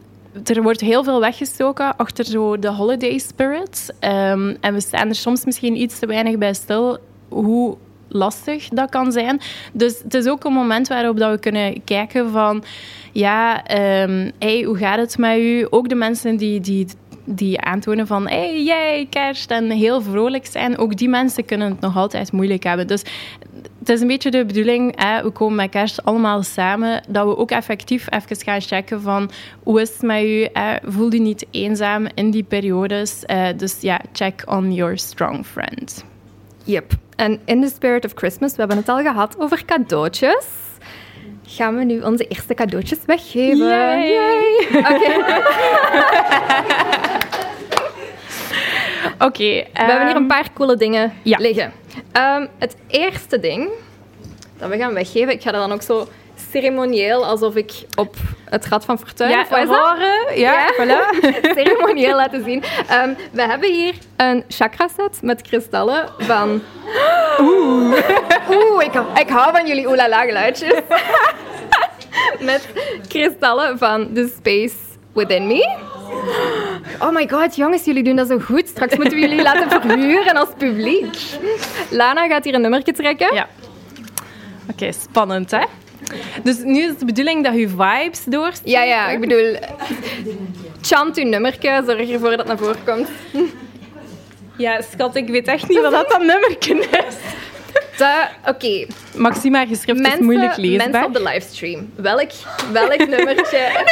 er 0.45 0.63
wordt 0.63 0.81
heel 0.81 1.05
veel 1.05 1.21
weggestoken 1.21 1.97
achter 1.97 2.25
zo 2.25 2.59
de 2.59 2.69
holiday 2.69 3.19
spirit. 3.19 3.95
Um, 4.01 4.57
en 4.61 4.75
we 4.75 4.81
staan 4.81 5.09
er 5.09 5.15
soms 5.15 5.45
misschien 5.45 5.81
iets 5.81 5.99
te 5.99 6.07
weinig 6.07 6.39
bij 6.39 6.55
stil 6.55 6.99
hoe 7.29 7.77
lastig 8.09 8.69
dat 8.69 8.91
kan 8.91 9.13
zijn. 9.13 9.41
Dus 9.73 9.99
het 10.03 10.15
is 10.15 10.29
ook 10.29 10.45
een 10.45 10.53
moment 10.53 10.89
waarop 10.89 11.19
dat 11.19 11.31
we 11.31 11.39
kunnen 11.39 11.85
kijken 11.85 12.31
van... 12.31 12.65
Ja, 13.13 13.57
um, 14.03 14.33
hey, 14.39 14.63
hoe 14.63 14.77
gaat 14.77 14.99
het 14.99 15.19
met 15.19 15.39
u? 15.39 15.67
Ook 15.71 15.89
de 15.89 15.95
mensen 15.95 16.37
die, 16.37 16.61
die 16.61 16.87
die 17.25 17.61
aantonen 17.61 18.07
van 18.07 18.29
hey, 18.29 18.63
jij, 18.63 19.07
kerst 19.11 19.51
en 19.51 19.71
heel 19.71 20.03
vrolijk 20.03 20.47
zijn, 20.47 20.79
ook 20.79 20.97
die 20.97 21.09
mensen 21.09 21.45
kunnen 21.45 21.71
het 21.71 21.81
nog 21.81 21.97
altijd 21.97 22.33
moeilijk 22.33 22.63
hebben. 22.63 22.87
Dus 22.87 23.03
het 23.83 23.91
is 23.91 24.01
een 24.01 24.07
beetje 24.07 24.31
de 24.31 24.45
bedoeling, 24.45 25.03
hè, 25.03 25.23
we 25.23 25.31
komen 25.31 25.55
met 25.55 25.71
kerst 25.71 26.05
allemaal 26.05 26.43
samen, 26.43 27.03
dat 27.09 27.27
we 27.27 27.37
ook 27.37 27.51
effectief 27.51 28.07
even 28.11 28.37
gaan 28.37 28.61
checken 28.61 29.01
van 29.01 29.31
hoe 29.63 29.81
is 29.81 29.89
het 29.89 30.03
met 30.03 30.23
u, 30.23 30.49
hè? 30.53 30.77
voel 30.83 31.13
je 31.13 31.21
niet 31.21 31.47
eenzaam 31.51 32.07
in 32.15 32.31
die 32.31 32.43
periodes. 32.43 33.25
Uh, 33.27 33.47
dus 33.57 33.81
ja, 33.81 34.01
check 34.13 34.43
on 34.47 34.73
your 34.73 34.99
strong 34.99 35.47
friend. 35.47 36.05
Yep. 36.65 36.93
En 37.17 37.41
in 37.45 37.61
the 37.61 37.69
spirit 37.69 38.05
of 38.05 38.13
Christmas, 38.15 38.51
we 38.51 38.59
hebben 38.59 38.77
het 38.77 38.89
al 38.89 39.03
gehad 39.03 39.37
over 39.39 39.65
cadeautjes 39.65 40.47
gaan 41.47 41.77
we 41.77 41.85
nu 41.85 42.01
onze 42.01 42.27
eerste 42.29 42.55
cadeautjes 42.55 42.99
weggeven. 43.07 43.67
Yay! 43.67 44.69
Oké. 44.73 45.13
Oké. 49.27 49.45
we 49.45 49.69
hebben 49.73 50.07
hier 50.07 50.17
een 50.17 50.17
ehm, 50.17 50.27
paar 50.27 50.53
coole 50.55 50.77
dingen 50.77 51.13
liggen. 51.23 51.73
Um, 52.13 52.49
het 52.59 52.77
eerste 52.87 53.41
ding 53.41 53.69
dat 54.59 54.69
we 54.71 54.77
gaan 54.77 54.95
weggeven, 54.95 55.33
ik 55.33 55.43
ga 55.43 55.51
dat 55.51 55.61
dan 55.61 55.73
ook 55.73 55.83
zo 55.83 56.09
ceremonieel 56.51 57.27
alsof 57.27 57.55
ik 57.55 57.73
op 57.95 58.17
het 58.45 58.67
Rad 58.67 58.85
van 58.85 58.99
Fortuin... 58.99 59.31
Ja, 59.31 59.47
horen. 59.67 60.39
Ja, 60.39 60.53
Ja. 60.53 60.73
voilà. 60.73 61.19
ceremonieel 61.57 62.17
laten 62.17 62.45
zien. 62.45 62.63
Ehm, 62.89 63.15
we 63.33 63.43
hebben 63.43 63.73
hier 63.73 63.95
een 64.17 64.45
chakra 64.49 64.89
set 64.97 65.23
met 65.23 65.43
kristallen 65.43 66.09
van... 66.19 66.63
Oeh. 67.41 67.99
Oeh, 68.51 68.85
ik, 68.85 68.93
ik 69.21 69.29
hou 69.29 69.53
van 69.53 69.67
jullie 69.67 69.89
oelala 69.89 70.21
geluidjes. 70.23 70.81
met 72.41 72.69
kristallen 73.09 73.79
van 73.79 74.13
The 74.15 74.33
Space 74.37 74.77
Within 75.13 75.47
Me. 75.47 75.77
Oh 77.03 77.13
my 77.13 77.29
god, 77.29 77.57
jongens, 77.57 77.85
jullie 77.85 78.03
doen 78.03 78.17
dat 78.17 78.29
zo 78.29 78.39
goed. 78.39 78.69
Straks 78.69 78.97
moeten 78.97 79.15
we 79.15 79.21
jullie 79.21 79.43
laten 79.43 79.71
verhuren 79.71 80.37
als 80.37 80.49
publiek. 80.59 81.17
Lana 81.91 82.27
gaat 82.27 82.45
hier 82.45 82.55
een 82.55 82.61
nummertje 82.61 82.93
trekken. 82.93 83.35
Ja. 83.35 83.49
Oké, 84.71 84.93
spannend, 84.93 85.51
hè? 85.51 85.65
Dus 86.43 86.59
nu 86.59 86.81
is 86.81 86.89
het 86.89 86.99
de 86.99 87.05
bedoeling 87.05 87.45
dat 87.45 87.55
je 87.55 87.69
vibes 87.69 88.25
doorstuurt. 88.25 88.71
Ja, 88.71 88.83
ja, 88.83 89.09
ik 89.09 89.21
bedoel... 89.21 89.57
Chant 90.81 91.17
uw 91.17 91.25
nummertje, 91.25 91.83
zorg 91.87 92.11
ervoor 92.11 92.31
dat 92.31 92.39
het 92.39 92.47
naar 92.47 92.59
voren 92.59 92.85
komt. 92.85 93.09
Ja, 94.57 94.81
schat, 94.93 95.17
ik 95.17 95.29
weet 95.29 95.47
echt 95.47 95.69
niet 95.69 95.81
wat 95.81 95.93
dat 95.93 96.09
dan 96.11 96.27
nummerken 96.27 96.79
is. 96.79 97.15
Oké, 98.47 98.87
Maxima 99.17 99.67
geschrift 99.67 100.07
is 100.07 100.19
moeilijk 100.19 100.57
leesbaar. 100.57 100.91
mensen 100.91 101.05
op 101.05 101.15
de 101.15 101.23
livestream. 101.23 101.93
Welk, 101.95 102.31
welk 102.73 103.09
nummertje? 103.09 103.69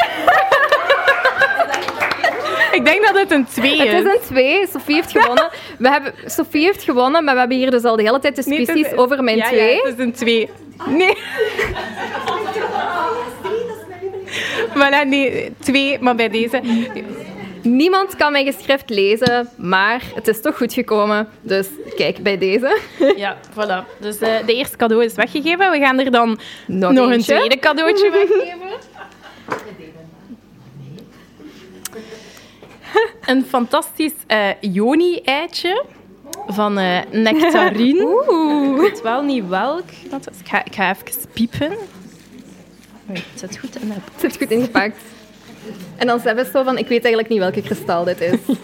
Ik 2.73 2.85
denk 2.85 3.07
dat 3.07 3.15
het 3.19 3.31
een 3.31 3.45
2 3.47 3.73
is. 3.73 3.79
Het 3.79 4.07
is 4.07 4.13
een 4.13 4.21
twee. 4.27 4.67
Sophie 4.73 4.95
heeft 4.95 5.11
gewonnen. 5.11 5.49
We 5.79 5.89
hebben, 5.91 6.13
Sophie 6.27 6.65
heeft 6.65 6.83
gewonnen, 6.83 7.25
maar 7.25 7.35
we 7.35 7.41
hebben 7.41 7.59
hier 7.59 7.71
dus 7.71 7.85
al 7.85 7.97
de 7.97 8.03
hele 8.03 8.19
tijd 8.19 8.47
Nee, 8.47 8.59
discussies 8.59 8.87
is- 8.93 8.99
over 8.99 9.23
mijn 9.25 9.37
ja, 9.37 9.47
twee. 9.47 9.75
Ja, 9.75 9.83
het 9.83 9.99
is 9.99 10.05
een 10.05 10.13
2. 10.13 10.49
Nee. 10.87 11.17
Voilà, 14.75 15.07
nee, 15.07 15.53
2, 15.59 15.99
maar 16.01 16.15
bij 16.15 16.29
deze. 16.29 16.61
Niemand 17.63 18.17
kan 18.17 18.33
mijn 18.33 18.53
geschrift 18.53 18.91
lezen, 18.91 19.49
maar 19.57 20.03
het 20.15 20.29
is 20.29 20.41
toch 20.41 20.57
goed 20.57 20.73
gekomen. 20.73 21.29
Dus 21.41 21.67
kijk 21.97 22.19
bij 22.23 22.39
deze. 22.39 22.79
Ja, 23.17 23.37
voilà. 23.53 23.99
Dus 23.99 24.19
eh, 24.19 24.33
de 24.47 24.55
eerste 24.55 24.77
cadeau 24.77 25.05
is 25.05 25.15
weggegeven. 25.15 25.71
We 25.71 25.79
gaan 25.79 25.99
er 26.01 26.11
dan 26.11 26.39
Nog, 26.67 26.93
nog, 26.93 27.11
een 27.11 27.21
tweede 27.23 27.59
cadeautje 27.59 28.11
weggeven. 28.11 28.69
Een 33.27 33.45
fantastisch 33.45 34.13
eh 34.27 34.49
Joni-eitje 34.61 35.85
van 36.47 36.79
eh 36.79 36.99
Nectarine. 37.11 38.05
Oeh. 38.29 38.75
Ik 38.75 38.81
weet 38.81 39.03
wel 39.03 39.23
niet 39.23 39.49
welk. 39.49 39.91
Ik 39.91 40.47
ga, 40.47 40.65
ik 40.65 40.75
ga 40.75 40.91
even 40.91 41.29
piepen. 41.33 41.71
Het 43.13 43.23
zit 43.35 43.59
goed 43.59 43.83
in 43.83 43.91
Het 43.91 44.03
zit 44.19 44.37
goed 44.37 44.51
ingepakt. 44.51 44.97
En 45.97 46.07
dan 46.07 46.21
hebben 46.21 46.45
ze 46.45 46.51
zo 46.51 46.63
van, 46.63 46.79
ik 46.79 46.89
weet 46.89 47.05
eigenlijk 47.05 47.29
niet 47.29 47.39
welke 47.39 47.63
kristal 47.63 48.05
dit 48.05 48.21
is. 48.21 48.39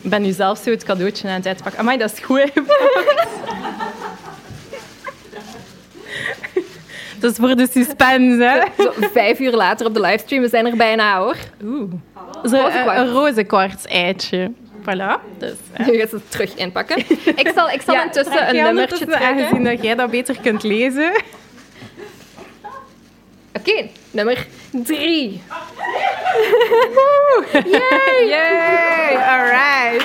Ik 0.00 0.12
ben 0.12 0.22
nu 0.22 0.32
zelf 0.32 0.58
zo 0.58 0.70
het 0.70 0.84
cadeautje 0.84 1.28
aan 1.28 1.34
het 1.34 1.46
uitpakken. 1.46 1.80
Amai, 1.80 1.98
dat 1.98 2.12
is 2.12 2.18
goed. 2.18 2.50
Dat 7.20 7.30
is 7.30 7.36
voor 7.36 7.56
de 7.56 7.68
suspense, 7.70 8.44
hè? 8.44 8.82
Zo, 8.82 8.92
vijf 9.12 9.38
uur 9.40 9.52
later 9.52 9.86
op 9.86 9.94
de 9.94 10.00
livestream, 10.00 10.42
we 10.42 10.48
zijn 10.48 10.66
er 10.66 10.76
bijna 10.76 11.18
hoor. 11.18 11.36
Oeh. 11.64 11.90
Zo, 12.44 12.56
Roze 12.56 12.76
een, 12.78 12.82
kwarts. 12.84 13.36
een 13.38 13.46
kwarts-eitje. 13.46 14.52
Voilà. 14.82 15.38
Dus, 15.38 15.52
hè. 15.72 15.90
Nu 15.90 15.98
gaat 15.98 16.08
ze 16.08 16.14
het 16.14 16.30
terug 16.30 16.54
inpakken. 16.54 16.98
Ik 17.36 17.50
zal, 17.54 17.70
ik 17.70 17.82
zal 17.82 17.94
Ja, 17.94 18.02
intussen 18.04 18.48
een 18.48 18.54
nummertje 18.54 18.68
ondertussen, 18.68 19.06
trekken. 19.08 19.28
Aangezien 19.28 19.64
dat 19.64 19.82
jij 19.82 19.94
dat 19.94 20.10
beter 20.10 20.36
kunt 20.42 20.62
lezen. 20.62 21.12
Oké, 23.52 23.86
nummer 24.10 24.46
drie. 24.70 25.42
Yay! 27.64 28.26
Yay! 28.28 29.16
All 29.16 29.44
right. 29.44 30.04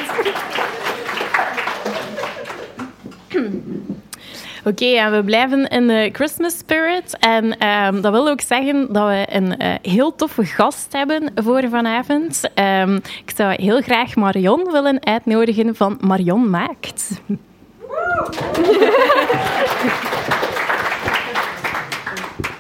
Oké, 4.65 5.09
we 5.09 5.23
blijven 5.23 5.67
in 5.67 5.87
de 5.87 6.09
Christmas 6.13 6.57
spirit. 6.57 7.17
En 7.19 7.57
ehm, 7.57 8.01
dat 8.01 8.11
wil 8.11 8.29
ook 8.29 8.41
zeggen 8.41 8.93
dat 8.93 9.07
we 9.07 9.25
een 9.29 9.57
eh, 9.57 9.73
heel 9.81 10.15
toffe 10.15 10.45
gast 10.45 10.93
hebben 10.93 11.31
voor 11.35 11.69
vanavond. 11.69 12.49
Ehm, 12.53 12.95
ik 12.95 13.31
zou 13.35 13.53
heel 13.61 13.81
graag 13.81 14.15
Marion 14.15 14.71
willen 14.71 15.05
uitnodigen 15.05 15.75
van 15.75 15.97
Marion 16.01 16.49
Maakt. 16.49 17.21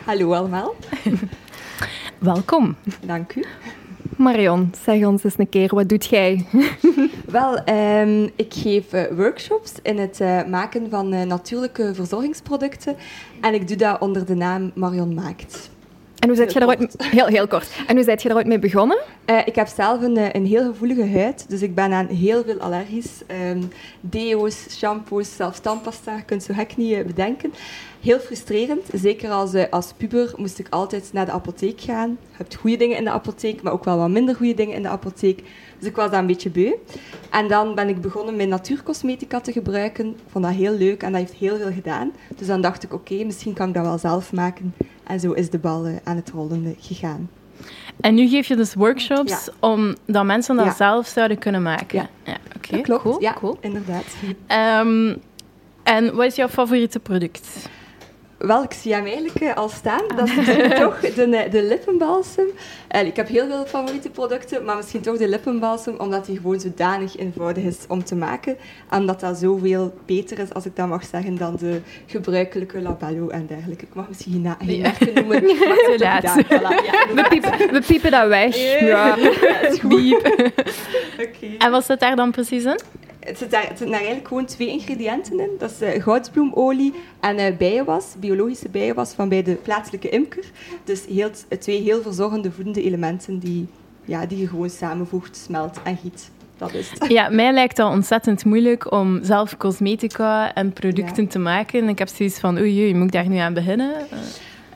Hallo 0.05 0.33
allemaal, 0.33 0.75
Welkom. 2.19 2.75
dank 3.05 3.35
u. 3.35 3.43
Marion, 4.21 4.73
zeg 4.83 5.05
ons 5.05 5.23
eens 5.23 5.37
een 5.37 5.49
keer, 5.49 5.75
wat 5.75 5.89
doet 5.89 6.05
jij? 6.05 6.45
Wel, 7.25 7.57
ehm, 7.57 8.23
ik 8.35 8.53
geef 8.53 8.93
eh, 8.93 9.17
workshops 9.17 9.73
in 9.81 9.97
het 9.97 10.19
eh, 10.19 10.43
maken 10.45 10.89
van 10.89 11.13
eh, 11.13 11.25
natuurlijke 11.25 11.93
verzorgingsproducten 11.93 12.95
en 13.41 13.53
ik 13.53 13.67
doe 13.67 13.77
dat 13.77 13.99
onder 13.99 14.25
de 14.25 14.35
naam 14.35 14.71
Marion 14.75 15.13
Maakt. 15.13 15.69
En 16.19 16.27
hoe 16.27 16.37
zit 16.37 16.53
je 16.53 16.67
ooit... 16.67 16.95
Heel, 16.97 17.25
heel 17.25 17.47
kort. 17.47 17.69
En 17.87 17.95
hoe 17.95 18.03
zit 18.03 18.21
je 18.21 18.29
er 18.29 18.35
ooit 18.35 18.47
mee 18.47 18.59
begonnen? 18.59 18.97
Ik 19.45 19.55
heb 19.55 19.67
zelf 19.67 20.01
een, 20.01 20.35
een 20.35 20.45
heel 20.45 20.71
gevoelige 20.71 21.09
huid, 21.09 21.45
dus 21.49 21.61
ik 21.61 21.75
ben 21.75 21.91
aan 21.91 22.07
heel 22.07 22.43
veel 22.43 22.59
allergisch. 22.59 23.21
Ehm, 23.27 23.61
deo's, 24.01 24.65
shampoos, 24.69 25.35
zelfs 25.35 25.59
tandpasta, 25.59 26.15
je 26.15 26.23
kunt 26.23 26.43
zo 26.43 26.53
gek 26.53 26.77
niet 26.77 27.05
bedenken. 27.05 27.53
Heel 28.01 28.19
frustrerend, 28.19 28.81
zeker 28.93 29.29
als, 29.29 29.53
eh, 29.53 29.63
als 29.69 29.93
puber 29.97 30.33
moest 30.37 30.59
ik 30.59 30.67
altijd 30.69 31.09
naar 31.13 31.25
de 31.25 31.31
apotheek 31.31 31.81
gaan. 31.81 32.09
Je 32.09 32.37
hebt 32.37 32.55
goede 32.55 32.77
dingen 32.77 32.97
in 32.97 33.03
de 33.03 33.09
apotheek, 33.09 33.61
maar 33.61 33.73
ook 33.73 33.83
wel 33.83 33.97
wat 33.97 34.09
minder 34.09 34.35
goede 34.35 34.53
dingen 34.53 34.75
in 34.75 34.81
de 34.81 34.87
apotheek. 34.89 35.43
Dus 35.79 35.87
ik 35.89 35.95
was 35.95 36.09
daar 36.11 36.19
een 36.19 36.27
beetje 36.27 36.49
beu. 36.49 36.71
En 37.29 37.47
dan 37.47 37.75
ben 37.75 37.89
ik 37.89 38.01
begonnen 38.01 38.35
met 38.35 38.47
natuurcosmetica 38.47 39.39
te 39.41 39.51
gebruiken. 39.51 40.05
Ik 40.07 40.15
vond 40.31 40.43
dat 40.45 40.53
heel 40.53 40.73
leuk 40.73 41.03
en 41.03 41.11
dat 41.11 41.21
heeft 41.21 41.33
heel 41.33 41.57
veel 41.57 41.71
gedaan. 41.71 42.11
Dus 42.37 42.47
dan 42.47 42.61
dacht 42.61 42.83
ik, 42.83 42.93
oké, 42.93 43.23
misschien 43.23 43.53
kan 43.53 43.67
ik 43.67 43.73
dat 43.73 43.85
wel 43.85 43.97
zelf 43.97 44.33
maken. 44.33 44.73
En 45.03 45.19
zo 45.19 45.31
is 45.31 45.49
de 45.49 45.59
bal 45.59 45.85
eh, 45.85 45.95
aan 46.03 46.15
het 46.15 46.29
rollen 46.29 46.75
gegaan. 46.79 47.29
En 47.99 48.15
nu 48.15 48.27
geef 48.27 48.47
je 48.47 48.55
dus 48.55 48.73
workshops 48.73 49.45
Ja. 49.45 49.53
omdat 49.59 50.25
mensen 50.25 50.55
dat 50.55 50.65
Ja. 50.65 50.73
zelf 50.73 51.07
zouden 51.07 51.37
kunnen 51.37 51.61
maken. 51.61 52.09
Ja. 52.25 52.37
oké. 52.55 52.71
Dat 52.71 52.81
klopt, 52.81 53.01
cool, 53.01 53.21
ja, 53.21 53.33
cool. 53.33 53.57
inderdaad. 53.59 54.05
Ehm, 54.47 55.15
en 55.83 56.15
wat 56.15 56.25
is 56.25 56.35
jouw 56.35 56.47
favoriete 56.47 56.99
product? 56.99 57.69
Wel, 58.41 58.63
ik 58.63 58.73
zie 58.73 58.93
hem 58.93 59.05
eigenlijk 59.05 59.39
eh, 59.39 59.55
al 59.55 59.69
staan. 59.69 60.01
Dat 60.15 60.27
is 60.27 60.35
misschien 60.35 60.69
toch 60.85 60.99
de, 60.99 61.37
eh, 61.37 61.51
de 61.51 61.63
lippenbalsem. 61.63 62.45
Eh, 62.87 63.05
ik 63.05 63.15
heb 63.15 63.27
heel 63.27 63.47
veel 63.47 63.65
favoriete 63.65 64.09
producten, 64.09 64.65
maar 64.65 64.75
misschien 64.75 65.01
toch 65.01 65.17
de 65.17 65.27
lippenbalsem, 65.27 65.95
omdat 65.97 66.25
die 66.25 66.35
gewoon 66.35 66.59
zodanig 66.59 67.17
eenvoudig 67.17 67.63
is 67.63 67.77
om 67.87 68.03
te 68.03 68.15
maken. 68.15 68.57
En 68.89 68.99
omdat 68.99 69.19
dat 69.19 69.37
zoveel 69.37 69.93
beter 70.05 70.39
is, 70.39 70.53
als 70.53 70.65
ik 70.65 70.75
dat 70.75 70.87
mag 70.87 71.05
zeggen, 71.05 71.37
dan 71.37 71.55
de 71.55 71.81
gebruikelijke 72.05 72.81
labello 72.81 73.29
en 73.29 73.45
dergelijke. 73.47 73.85
Ik 73.85 73.93
mag 73.93 74.07
misschien 74.07 74.55
geen, 74.59 74.81
merken 74.81 75.13
noemen, 75.13 75.43
maar 75.67 75.95
Laat. 75.97 76.43
Voilà, 76.43 76.85
ja, 76.85 77.13
We 77.13 77.25
piepen, 77.29 77.71
we 77.71 77.81
piepen 77.87 78.11
dat 78.11 78.27
weg. 78.27 78.79
Ja. 78.79 79.17
Oké. 81.25 81.47
En 81.57 81.71
wat 81.71 81.85
zit 81.85 81.99
daar 81.99 82.15
dan 82.15 82.31
precies 82.31 82.63
in? 82.63 82.79
Het 83.25 83.37
zit 83.37 83.51
daar, 83.51 83.61
het 83.61 83.67
zitten 83.69 83.87
daar 83.87 83.95
eigenlijk 83.95 84.27
gewoon 84.27 84.45
twee 84.45 84.67
ingrediënten 84.67 85.39
in. 85.39 85.49
Dat 85.59 85.71
is 85.71 85.81
eh, 85.81 86.03
goudsbloemolie 86.03 86.93
en 87.19 87.37
eh, 87.37 87.57
bijenwas, 87.57 88.05
biologische 88.19 88.69
bijenwas 88.69 89.13
van 89.13 89.29
bij 89.29 89.43
de 89.43 89.53
plaatselijke 89.53 90.09
imker. 90.09 90.43
Dus 90.83 91.05
heel, 91.05 91.29
twee 91.59 91.81
heel 91.81 92.01
verzorgende 92.01 92.51
voedende 92.51 92.83
elementen 92.83 93.39
die, 93.39 93.67
ja, 94.05 94.25
die 94.25 94.37
je 94.37 94.47
gewoon 94.47 94.69
samenvoegt, 94.69 95.35
smelt 95.37 95.79
en 95.83 95.97
giet. 95.97 96.29
Dat 96.57 96.73
is 96.73 96.89
het. 96.89 97.07
Ja, 97.17 97.29
mij 97.29 97.51
lijkt 97.53 97.75
dat 97.75 97.91
ontzettend 97.91 98.45
moeilijk 98.45 98.91
om 98.91 99.19
zelf 99.23 99.57
cosmetica 99.57 100.53
en 100.53 100.73
producten 100.73 101.23
Ja. 101.23 101.29
te 101.29 101.39
maken. 101.39 101.81
En 101.81 101.89
ik 101.89 101.99
heb 101.99 102.07
zoiets 102.07 102.39
van, 102.39 102.57
oei, 102.57 102.81
oei, 102.81 102.93
moet 102.93 103.05
ik 103.05 103.11
daar 103.11 103.27
nu 103.29 103.37
aan 103.37 103.53
beginnen? 103.53 103.95
Eh, 103.95 104.17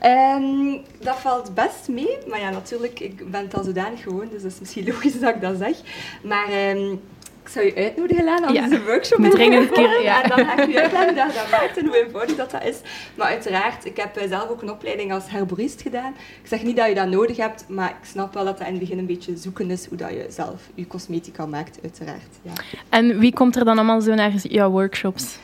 Ehm, 0.00 0.76
dat 1.00 1.16
valt 1.18 1.54
best 1.54 1.88
mee, 1.88 2.18
maar 2.28 2.40
ja, 2.40 2.50
natuurlijk, 2.50 3.00
ik 3.00 3.30
ben 3.30 3.40
het 3.42 3.54
al 3.54 3.64
zodanig 3.64 4.02
gewoon, 4.02 4.28
dus 4.32 4.42
dat 4.42 4.52
is 4.52 4.60
misschien 4.60 4.86
logisch 4.92 5.20
dat 5.20 5.34
ik 5.34 5.40
dat 5.40 5.56
zeg. 5.58 5.76
Maar 6.22 6.48
ehm, 6.48 6.94
ik 7.46 7.52
zou 7.52 7.66
je 7.66 7.74
uitnodigen, 7.74 8.24
Lana, 8.24 8.48
om 8.48 8.54
Ja. 8.54 8.68
deze 8.68 8.82
workshop 8.84 9.18
in 9.18 9.30
te 9.30 9.36
dringend 9.36 9.62
een 9.62 9.72
keer, 9.74 9.84
volgen. 9.84 10.02
ja. 10.02 10.22
En 10.22 10.28
dan 10.28 10.38
ga 10.46 10.58
ik 10.62 10.70
je 10.70 10.80
uitleggen 10.82 11.14
dat 11.14 11.34
dat 11.34 11.50
maakt 11.50 11.76
en 11.76 11.86
hoe 11.86 12.04
eenvoudig 12.04 12.36
dat, 12.36 12.50
dat 12.50 12.64
is. 12.64 12.76
Maar 13.14 13.26
uiteraard, 13.26 13.84
ik 13.84 13.96
heb 13.96 14.16
eh, 14.16 14.28
zelf 14.28 14.48
ook 14.48 14.62
een 14.62 14.70
opleiding 14.70 15.12
als 15.12 15.24
herborist 15.30 15.82
gedaan. 15.82 16.14
Ik 16.42 16.48
zeg 16.48 16.62
niet 16.62 16.76
dat 16.76 16.88
je 16.88 16.94
dat 16.94 17.08
nodig 17.08 17.36
hebt, 17.36 17.64
maar 17.68 17.90
ik 17.90 18.08
snap 18.08 18.34
wel 18.34 18.44
dat 18.44 18.58
dat 18.58 18.66
in 18.66 18.72
het 18.72 18.82
begin 18.82 18.98
een 18.98 19.06
beetje 19.06 19.36
zoeken 19.36 19.70
is 19.70 19.86
hoe 19.86 19.96
dat 19.98 20.10
je 20.10 20.26
zelf 20.28 20.60
je 20.74 20.86
cosmetica 20.86 21.46
maakt, 21.46 21.78
uiteraard. 21.82 22.20
Ja. 22.42 22.52
En 22.88 23.18
wie 23.18 23.32
komt 23.32 23.56
er 23.56 23.64
dan 23.64 23.76
allemaal 23.78 24.00
zo 24.00 24.14
naar 24.14 24.30
jouw 24.30 24.70
workshops? 24.70 25.38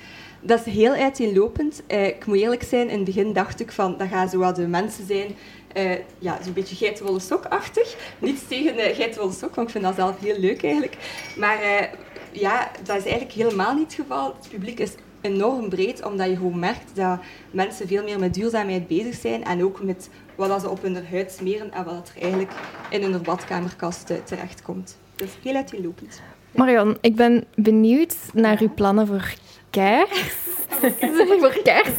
Dat 0.44 0.66
is 0.66 0.72
heel 0.72 0.92
uiteenlopend. 0.92 1.82
Eh, 1.86 2.06
ik 2.06 2.26
moet 2.26 2.36
eerlijk 2.36 2.62
zijn, 2.62 2.88
in 2.88 2.96
het 2.96 3.04
begin 3.04 3.32
dacht 3.32 3.60
ik 3.60 3.72
van, 3.72 3.96
dat 3.98 4.08
gaan 4.08 4.28
zo 4.28 4.38
wat 4.38 4.56
de 4.56 4.66
mensen 4.66 5.06
zijn, 5.06 5.34
eh, 5.72 5.98
ja, 6.18 6.42
zo'n 6.42 6.52
beetje 6.52 6.76
geitenwolle 6.76 7.20
sok-achtig. 7.20 7.96
Niets 8.18 8.48
tegen 8.48 8.78
uh, 8.78 8.96
geitenwolle 8.96 9.32
sok, 9.32 9.54
want 9.54 9.66
ik 9.66 9.72
vind 9.72 9.84
dat 9.84 9.94
zelf 9.94 10.20
heel 10.20 10.38
leuk 10.38 10.62
eigenlijk. 10.62 10.96
Maar 11.36 11.60
eh, 11.62 11.86
ja, 12.32 12.70
dat 12.84 12.96
is 12.96 13.04
eigenlijk 13.04 13.32
helemaal 13.32 13.74
niet 13.74 13.84
het 13.84 13.94
geval. 13.94 14.34
Het 14.40 14.48
publiek 14.48 14.78
is 14.78 14.94
enorm 15.22 15.68
breed, 15.68 16.04
omdat 16.04 16.28
je 16.28 16.36
gewoon 16.36 16.58
merkt 16.58 16.96
dat 16.96 17.18
mensen 17.50 17.88
veel 17.88 18.02
meer 18.02 18.18
met 18.18 18.34
duurzaamheid 18.34 18.86
bezig 18.86 19.14
zijn 19.14 19.44
en 19.44 19.64
ook 19.64 19.82
met 19.82 20.08
wat 20.34 20.60
ze 20.60 20.68
op 20.68 20.82
hun 20.82 21.06
huid 21.10 21.32
smeren 21.32 21.72
en 21.72 21.84
wat 21.84 22.12
er 22.14 22.22
eigenlijk 22.22 22.52
in 22.90 23.02
hun 23.02 23.22
badkamerkast 23.22 24.10
eh, 24.10 24.16
terechtkomt. 24.24 24.98
Dus 25.14 25.30
heel 25.42 25.54
uiteenlopend. 25.54 26.20
Marion, 26.50 26.98
ik 27.00 27.16
ben 27.16 27.44
benieuwd 27.54 28.16
naar 28.32 28.60
uw 28.60 28.74
plannen 28.74 29.06
voor 29.06 29.34
kerst. 29.72 30.36
voor 31.40 31.60
kerst. 31.62 31.96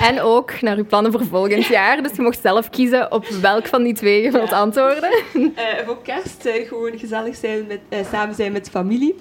En 0.00 0.20
ook 0.20 0.60
naar 0.60 0.76
uw 0.76 0.86
plannen 0.86 1.12
voor 1.12 1.24
volgend 1.24 1.66
jaar. 1.66 2.02
Dus 2.02 2.12
je 2.16 2.22
mocht 2.22 2.40
zelf 2.40 2.70
kiezen 2.70 3.12
op 3.12 3.26
welk 3.26 3.66
van 3.66 3.82
die 3.82 3.94
twee 3.94 4.22
je 4.22 4.30
wilt 4.30 4.52
antwoorden. 4.52 5.10
Eh, 5.54 5.86
voor 5.86 6.02
kerst 6.02 6.46
eh, 6.46 6.68
gewoon 6.68 6.98
gezellig 6.98 7.36
zijn 7.36 7.66
met, 7.66 7.80
eh, 7.88 7.98
samen 8.10 8.34
zijn 8.34 8.52
met 8.52 8.70
familie. 8.70 9.14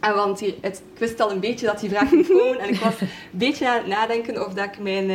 En 0.00 0.14
want 0.14 0.40
hier, 0.40 0.54
het, 0.60 0.82
ik 0.92 0.98
wist 0.98 1.20
al 1.20 1.30
een 1.30 1.40
beetje 1.40 1.66
dat 1.66 1.80
die 1.80 1.90
vraag 1.90 2.08
ging 2.08 2.26
komen. 2.38 2.58
En 2.58 2.68
ik 2.68 2.80
was 2.80 3.00
een 3.00 3.08
beetje 3.30 3.68
aan 3.68 3.76
het 3.76 3.86
nadenken 3.86 4.46
of 4.46 4.52
dat 4.52 4.64
ik 4.64 4.78
mijn, 4.78 5.06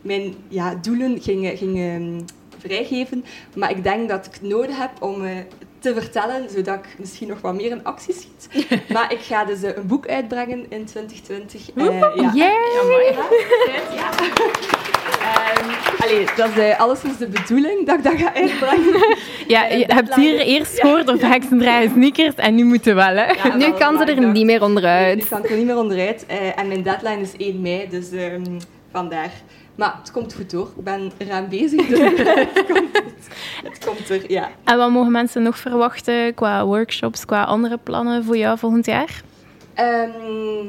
mijn 0.00 0.34
ja, 0.48 0.74
doelen 0.74 1.22
ging, 1.22 1.58
ging 1.58 1.78
ehm, 1.78 2.20
vrijgeven. 2.58 3.24
Maar 3.54 3.70
ik 3.70 3.82
denk 3.82 4.08
dat 4.08 4.26
ik 4.26 4.32
het 4.32 4.42
nodig 4.42 4.78
heb 4.78 4.90
om 5.00 5.22
te 5.86 6.00
vertellen, 6.00 6.50
zodat 6.50 6.74
ik 6.74 6.98
misschien 6.98 7.28
nog 7.28 7.40
wat 7.40 7.54
meer 7.54 7.70
in 7.70 7.84
actie 7.84 8.14
schiet. 8.14 8.70
maar 8.94 9.12
ik 9.12 9.20
ga 9.20 9.44
dus 9.44 9.62
eh, 9.62 9.76
een 9.76 9.86
boek 9.86 10.08
uitbrengen 10.08 10.66
in 10.68 10.84
2020. 10.84 11.60
Eh, 11.74 11.84
ja. 11.84 12.32
Yay! 12.34 13.14
Ja. 13.94 14.10
Ehm, 15.20 16.02
allee, 16.02 16.26
dat 16.36 16.48
is 16.48 16.56
uh, 16.56 16.80
alleszins 16.80 17.18
de 17.18 17.26
bedoeling 17.26 17.86
dat 17.86 17.98
ik 17.98 18.04
dat 18.04 18.12
ga 18.16 18.34
uitbrengen. 18.34 19.16
Ja, 19.46 19.66
je 19.66 19.84
hebt 19.86 20.14
hier 20.14 20.40
eerst 20.40 20.80
gehoord 20.80 21.08
of 21.08 21.20
heksen 21.20 21.58
dragen 21.58 21.90
sneakers 21.90 22.34
en 22.34 22.54
nu 22.54 22.64
moeten 22.64 22.94
wel, 22.94 23.14
hè? 23.16 23.32
Ja, 23.32 23.56
Nu 23.56 23.72
kan 23.72 23.98
ze 23.98 24.04
er 24.04 24.20
niet 24.20 24.44
meer 24.44 24.44
Nee, 24.44 24.62
onderuit. 24.62 25.22
ik 25.22 25.28
kan 25.28 25.44
er 25.44 25.56
niet 25.56 25.66
meer 25.66 25.76
onderuit. 25.78 26.26
Eh, 26.26 26.58
en 26.58 26.68
mijn 26.68 26.82
deadline 26.82 27.20
is 27.20 27.32
1 27.36 27.60
mei, 27.60 27.88
dus 27.88 28.10
ehm, 28.10 28.42
vandaar. 28.90 29.30
Maar 29.76 29.96
het 29.98 30.10
komt 30.10 30.34
goed 30.34 30.52
hoor. 30.52 30.72
Ik 30.76 30.84
ben 30.84 31.12
eraan 31.16 31.48
bezig, 31.48 31.86
dus 31.86 31.98
het, 32.54 32.66
komt, 32.66 32.88
het 33.64 33.84
komt 33.86 34.08
er, 34.10 34.30
ja. 34.30 34.50
En 34.64 34.76
wat 34.76 34.90
mogen 34.90 35.12
mensen 35.12 35.42
nog 35.42 35.58
verwachten 35.58 36.34
qua 36.34 36.64
workshops, 36.64 37.24
qua 37.24 37.44
andere 37.44 37.78
plannen 37.82 38.24
voor 38.24 38.36
jou 38.36 38.58
volgend 38.58 38.86
jaar? 38.86 39.22
Ehm, 39.74 40.66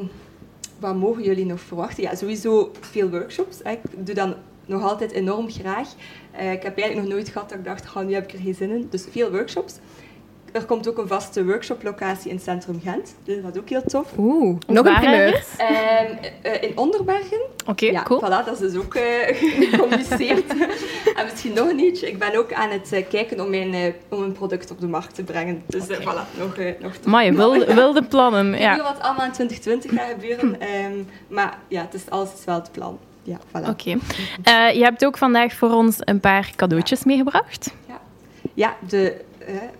wat 0.78 0.94
mogen 0.96 1.22
jullie 1.22 1.46
nog 1.46 1.60
verwachten? 1.60 2.02
Ja, 2.02 2.14
sowieso 2.14 2.72
veel 2.80 3.10
workshops. 3.10 3.60
Ik 3.62 3.80
doe 3.96 4.14
dat 4.14 4.36
nog 4.66 4.82
altijd 4.82 5.12
enorm 5.12 5.50
graag. 5.50 5.88
Eh, 6.30 6.52
ik 6.52 6.62
heb 6.62 6.78
eigenlijk 6.78 7.08
nog 7.08 7.16
nooit 7.16 7.28
gehad 7.28 7.48
dat 7.48 7.58
ik 7.58 7.64
dacht, 7.64 7.96
oh, 7.96 8.02
nu 8.02 8.14
heb 8.14 8.24
ik 8.24 8.32
er 8.32 8.38
geen 8.38 8.54
zin 8.54 8.70
in. 8.70 8.86
Dus 8.90 9.06
veel 9.10 9.30
workshops. 9.30 9.74
Er 10.52 10.64
komt 10.64 10.88
ook 10.88 10.98
een 10.98 11.08
vaste 11.08 11.44
workshoplocatie 11.44 12.30
in 12.30 12.40
Centrum 12.40 12.80
Gent. 12.84 13.14
Dus 13.24 13.42
dat 13.42 13.54
is 13.54 13.60
ook 13.60 13.68
heel 13.68 13.82
tof. 13.82 14.12
Oeh, 14.18 14.58
nog 14.66 14.86
een 14.86 14.94
primeur. 14.94 15.26
ergens? 15.26 15.56
Ehm, 15.56 16.12
eh, 16.42 16.62
in 16.62 16.78
Onderbergen. 16.78 17.40
Oké, 17.66 17.86
ja, 17.86 18.02
cool. 18.02 18.20
voilà, 18.20 18.44
dat 18.44 18.50
is 18.52 18.58
dus 18.58 18.76
ook 18.76 18.94
eh, 18.94 19.02
gecommuniceerd. 19.70 20.50
en 21.16 21.24
misschien 21.30 21.52
nog 21.52 21.68
een 21.68 21.78
iets. 21.78 22.02
Ik 22.02 22.18
ben 22.18 22.36
ook 22.36 22.52
aan 22.52 22.70
het 22.70 22.92
eh, 22.92 23.08
kijken 23.08 23.40
om 23.40 23.50
mijn, 23.50 23.74
eh, 23.74 23.92
om 24.08 24.22
een 24.22 24.32
product 24.32 24.70
op 24.70 24.80
de 24.80 24.88
markt 24.88 25.14
te 25.14 25.22
brengen. 25.22 25.62
Dus 25.66 25.84
voilà, 25.84 26.38
nog, 26.38 26.56
nog 26.80 26.94
te 26.96 27.08
Maar 27.08 27.24
je 27.24 27.32
wil, 27.32 27.64
wilde 27.74 28.02
plannen, 28.02 28.46
Ik 28.46 28.58
weet 28.58 28.68
niet 28.68 28.76
ja. 28.76 28.82
wat 28.82 29.00
allemaal 29.00 29.26
in 29.26 29.32
2020 29.32 29.90
gaat 29.90 30.10
gebeuren. 30.10 30.60
ehm, 30.60 31.02
maar 31.28 31.58
ja, 31.68 31.80
het 31.80 31.94
is, 31.94 32.02
alles 32.08 32.28
is 32.38 32.44
wel 32.44 32.54
het 32.54 32.72
plan. 32.72 32.98
Ja, 33.22 33.38
voilà. 33.38 33.68
Oké. 33.68 33.98
Eh, 34.42 34.72
je 34.72 34.82
hebt 34.82 35.04
ook 35.04 35.18
vandaag 35.18 35.52
voor 35.52 35.70
ons 35.70 35.96
een 35.98 36.20
paar 36.20 36.50
cadeautjes 36.56 37.04
meegebracht. 37.04 37.74
Ja, 38.54 38.76
de 38.88 39.12
eh, 39.12 39.18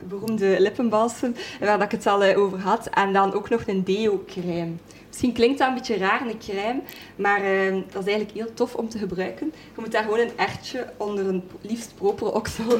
beroemde 0.08 0.56
lippenbalsem, 0.60 1.34
waar 1.60 1.78
dat 1.78 1.82
ik 1.92 1.98
het 1.98 2.06
al 2.06 2.22
eh, 2.24 2.38
over 2.38 2.58
had. 2.60 2.86
En 2.86 3.12
dan 3.12 3.32
ook 3.32 3.48
nog 3.50 3.62
een 3.66 3.84
deo-crème. 3.84 4.72
Misschien 5.08 5.32
klinkt 5.32 5.58
dat 5.58 5.68
een 5.68 5.74
beetje 5.74 5.96
raar, 5.96 6.20
een 6.26 6.38
crème, 6.38 6.80
maar 7.16 7.42
eh, 7.42 7.72
dat 7.92 8.06
is 8.06 8.12
eigenlijk 8.12 8.30
heel 8.32 8.54
tof 8.54 8.74
om 8.74 8.88
te 8.88 8.98
gebruiken. 8.98 9.52
Je 9.74 9.80
moet 9.80 9.92
daar 9.92 10.02
gewoon 10.02 10.18
een 10.18 10.30
ertje 10.36 10.86
onder 10.96 11.28
een 11.28 11.42
liefst 11.60 11.92
propere 11.96 12.32
oksel. 12.34 12.64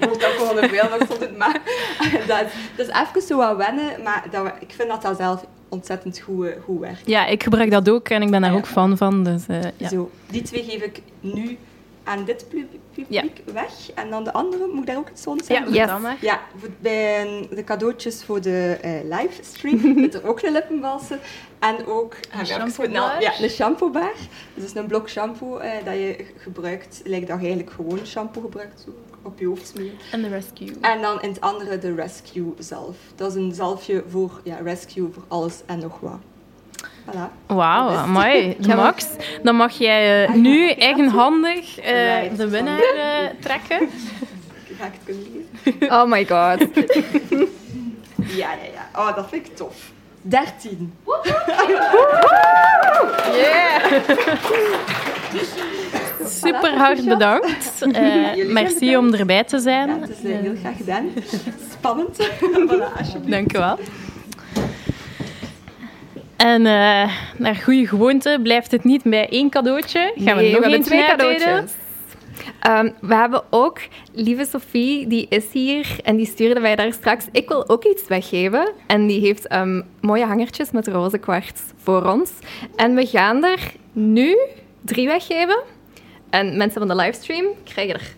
Je 0.00 0.06
moet 0.08 0.24
ook 0.24 0.32
gewoon 0.38 0.58
een 0.62 0.68
veel 0.68 0.88
oksel 1.00 1.18
doen, 1.18 1.36
maar 1.36 1.60
dat, 2.28 2.44
dat 2.76 2.88
is 2.88 2.94
even 3.08 3.22
zo 3.22 3.36
wat 3.36 3.56
wennen, 3.56 4.02
maar 4.02 4.24
dat, 4.30 4.52
ik 4.60 4.72
vind 4.72 4.88
dat 4.88 5.02
dat 5.02 5.16
zelf 5.16 5.44
ontzettend 5.68 6.18
goed, 6.20 6.46
eh, 6.46 6.52
goed 6.64 6.80
werkt. 6.80 7.02
Ja, 7.04 7.26
ik 7.26 7.42
gebruik 7.42 7.70
dat 7.70 7.88
ook 7.88 8.08
en 8.08 8.22
ik 8.22 8.30
ben 8.30 8.40
daar 8.40 8.50
Ja. 8.52 8.56
ook 8.56 8.66
fan 8.66 8.96
van. 8.96 9.24
Dus, 9.24 9.46
eh, 9.46 9.58
ja. 9.76 9.88
Zo, 9.88 10.10
die 10.30 10.42
twee 10.42 10.62
geef 10.64 10.82
ik 10.82 11.02
nu 11.20 11.58
aan 12.04 12.24
dit 12.24 12.46
pu- 12.94 13.02
publiek 13.04 13.42
weg. 13.52 13.90
En 13.94 14.10
dan 14.10 14.24
de 14.24 14.32
andere, 14.32 14.66
moet 14.66 14.80
ik 14.80 14.86
daar 14.86 14.96
ook 14.96 15.08
iets 15.10 15.22
van 15.22 15.36
Ja, 15.36 15.44
zeggen? 15.44 15.66
doe 15.66 15.74
Yes. 15.74 15.86
dat 15.86 16.00
maar. 16.00 16.16
Ja, 16.20 16.40
voor- 16.56 16.68
bij 16.80 17.46
de 17.50 17.64
cadeautjes 17.64 18.24
voor 18.24 18.40
de 18.40 18.78
eh, 18.82 18.92
livestream 19.20 19.78
zit 20.02 20.14
er 20.14 20.26
ook 20.26 20.42
een 20.42 20.52
lippenbalsem. 20.52 21.18
En 21.58 21.86
ook 21.86 22.14
Een 22.14 22.20
even 22.40 22.46
shampoobar. 22.46 22.74
goed 22.84 22.90
na- 22.94 23.20
Ja, 23.20 23.32
een 23.42 23.50
shampoobar. 23.50 24.12
Dus 24.54 24.74
een 24.74 24.86
blok 24.86 25.08
shampoo 25.08 25.56
eh, 25.56 25.84
dat 25.84 25.94
je 25.94 26.26
gebruikt, 26.36 27.00
lijkt 27.04 27.26
dat 27.28 27.36
je 27.40 27.46
eigenlijk 27.46 27.74
gewoon 27.74 28.06
shampoo 28.06 28.40
gebruikt, 28.40 28.80
zo 28.80 28.90
op 29.22 29.38
je 29.38 29.46
hoofd 29.46 29.66
smeren. 29.66 29.98
En 30.12 30.22
de 30.22 30.28
rescue. 30.28 30.72
En 30.80 31.02
dan 31.02 31.22
in 31.22 31.28
het 31.28 31.40
andere 31.40 31.78
de 31.78 31.94
Rescue 31.94 32.54
zalf. 32.58 32.96
Dat 33.14 33.30
is 33.30 33.36
een 33.42 33.52
zalfje 33.54 34.04
voor 34.08 34.40
ja, 34.44 34.56
rescue, 34.56 35.08
voor 35.12 35.22
alles 35.28 35.60
en 35.66 35.78
nog 35.78 36.00
wat. 36.00 36.18
Voilà. 37.04 37.30
Wauw, 37.46 37.92
Dat 37.92 38.06
mooi. 38.06 38.56
Max, 38.76 39.06
dan 39.42 39.56
mag 39.56 39.72
jij 39.72 40.24
eh, 40.24 40.30
Ah, 40.30 40.34
nu 40.36 40.70
eigenhandig 40.70 41.78
eh, 41.80 42.36
de 42.36 42.48
winnaar 42.48 42.78
eh, 42.78 43.28
trekken. 43.40 43.78
Ga 44.78 44.84
ik 44.86 44.92
het 44.92 45.00
kunnen 45.04 45.22
lezen? 45.22 45.88
Oh 46.00 46.04
my 46.04 46.26
god. 46.26 46.68
Ja, 48.16 48.52
ja, 48.52 48.68
ja. 48.74 49.00
Oh, 49.00 49.16
dat 49.16 49.26
vind 49.28 49.46
ik 49.46 49.56
tof. 49.56 49.92
13. 50.22 50.94
Super 56.26 56.76
hard 56.76 57.04
bedankt. 57.04 57.84
Merci 58.48 58.96
om 58.96 59.14
erbij 59.14 59.44
te 59.44 59.58
zijn. 59.58 59.88
Ja, 59.88 59.98
het 60.00 60.10
is 60.10 60.30
heel 60.30 60.54
graag 60.60 60.76
gedaan. 60.76 61.10
Spannend. 61.72 62.16
voilà. 62.68 63.26
Dank 63.26 63.56
u 63.56 63.58
wel. 63.58 63.78
En 66.36 66.66
eh, 66.66 67.12
naar 67.36 67.54
goede 67.64 67.86
gewoonte 67.86 68.38
blijft 68.42 68.70
het 68.70 68.84
niet 68.84 69.02
bij 69.02 69.28
één 69.28 69.50
cadeautje. 69.50 70.12
Gaan 70.16 70.36
Nee, 70.36 70.36
we 70.36 70.42
nog 70.42 70.52
hebben 70.52 70.70
eentje 70.70 70.90
twee 70.90 71.06
cadeautjes. 71.06 71.72
Ehm, 72.60 72.90
we 73.00 73.14
hebben 73.14 73.42
ook, 73.50 73.78
lieve 74.12 74.44
Sophie, 74.44 75.06
die 75.06 75.26
is 75.28 75.44
hier 75.52 75.96
en 76.02 76.16
die 76.16 76.26
stuurde 76.26 76.60
mij 76.60 76.76
daar 76.76 76.92
straks. 76.92 77.24
Ik 77.32 77.48
wil 77.48 77.68
ook 77.68 77.84
iets 77.84 78.06
weggeven. 78.08 78.72
En 78.86 79.06
die 79.06 79.20
heeft 79.20 79.46
ehm, 79.46 79.82
mooie 80.00 80.24
hangertjes 80.24 80.70
met 80.70 80.88
roze 80.88 81.18
kwarts 81.18 81.62
voor 81.82 82.04
ons. 82.06 82.30
En 82.76 82.94
we 82.94 83.06
gaan 83.06 83.44
er 83.44 83.72
nu 83.92 84.36
drie 84.80 85.06
weggeven. 85.06 85.62
En 86.30 86.56
mensen 86.56 86.78
van 86.78 86.88
de 86.88 87.02
livestream 87.02 87.46
krijgen 87.64 87.94
er 87.94 88.14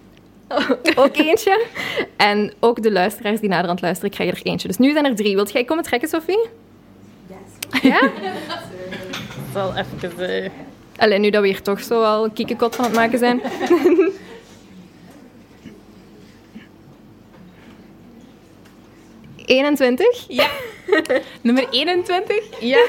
ook 1.02 1.16
eentje. 1.16 1.64
En 2.16 2.52
ook 2.60 2.82
de 2.82 2.92
luisteraars 2.92 3.40
die 3.40 3.48
naderhand 3.48 3.80
luisteren 3.80 4.10
krijgen 4.10 4.36
er 4.36 4.46
eentje. 4.46 4.68
Dus 4.68 4.78
nu 4.78 4.92
zijn 4.92 5.04
er 5.04 5.16
drie. 5.16 5.34
Wilt 5.34 5.52
jij 5.52 5.64
komen 5.64 5.84
trekken, 5.84 6.08
Sophie? 6.08 6.48
Ja? 7.82 8.00
Ik 8.02 8.12
zal 9.52 9.72
even... 9.76 10.42
eh, 10.44 10.50
Alleen 10.96 11.20
nu 11.20 11.30
dat 11.30 11.42
we 11.42 11.48
hier 11.48 11.62
toch 11.62 11.80
zo 11.80 12.02
al 12.02 12.30
kiekenkot 12.30 12.76
van 12.76 12.84
het 12.84 12.94
maken 12.94 13.18
zijn. 13.18 13.40
...21. 19.46 20.26
Ja. 20.28 20.46
Nummer 21.40 21.66
21? 21.70 22.36
Ja. 22.60 22.86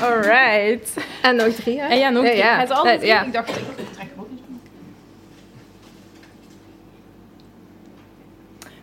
Alright. 0.00 0.94
En 1.22 1.36
nog 1.36 1.48
drie, 1.54 1.80
hè? 1.80 1.86
En 1.88 1.98
ja, 1.98 2.08
nog 2.10 2.22
Ja, 2.24 2.28
drie. 2.30 2.42
ja. 2.42 2.54
Hij 2.54 2.64
is 2.64 2.70
altijd 2.70 3.00
Eh, 3.00 3.06
ja. 3.08 3.24
Ik 3.24 3.32
dacht, 3.32 3.48
ik 3.48 3.54
trek 3.94 4.06
ook 4.18 4.28
eens. 4.30 4.40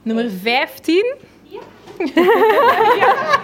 Nummer 0.01 0.29
15. 0.41 1.15
Oh, 2.15 3.42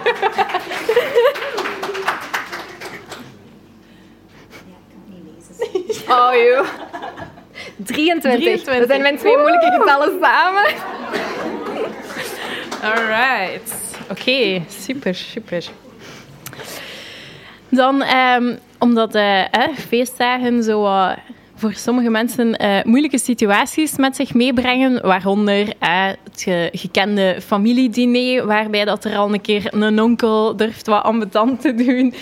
23. 8.20 8.62
23. 8.62 8.78
Dat 8.78 8.88
zijn 8.88 9.02
mijn 9.02 9.16
twee 9.16 9.36
moeilijke 9.36 9.76
getallen 9.78 10.18
samen. 10.20 10.64
Alright. 12.82 13.74
Oké, 14.10 14.62
super, 14.68 15.14
super. 15.14 15.64
Dan, 17.68 18.02
ehm, 18.02 18.56
omdat 18.78 19.14
eh, 19.14 19.40
eh, 19.40 19.76
feestdagen 19.88 20.62
zo 20.62 20.80
wat 20.82 21.16
voor 21.60 21.72
sommige 21.74 22.10
mensen 22.10 22.62
uh, 22.62 22.82
moeilijke 22.82 23.18
situaties 23.18 23.96
met 23.96 24.16
zich 24.16 24.34
meebrengen, 24.34 25.02
waaronder 25.02 25.66
uh, 25.66 26.06
het 26.24 26.46
gekende 26.72 27.36
familiediner, 27.46 28.46
waarbij 28.46 28.84
dat 28.84 29.04
er 29.04 29.16
al 29.16 29.32
een 29.32 29.40
keer 29.40 29.74
een 29.74 30.00
onkel 30.02 30.56
durft 30.56 30.86
wat 30.86 31.02
ambetant 31.02 31.60
te 31.60 31.74
doen, 31.74 32.14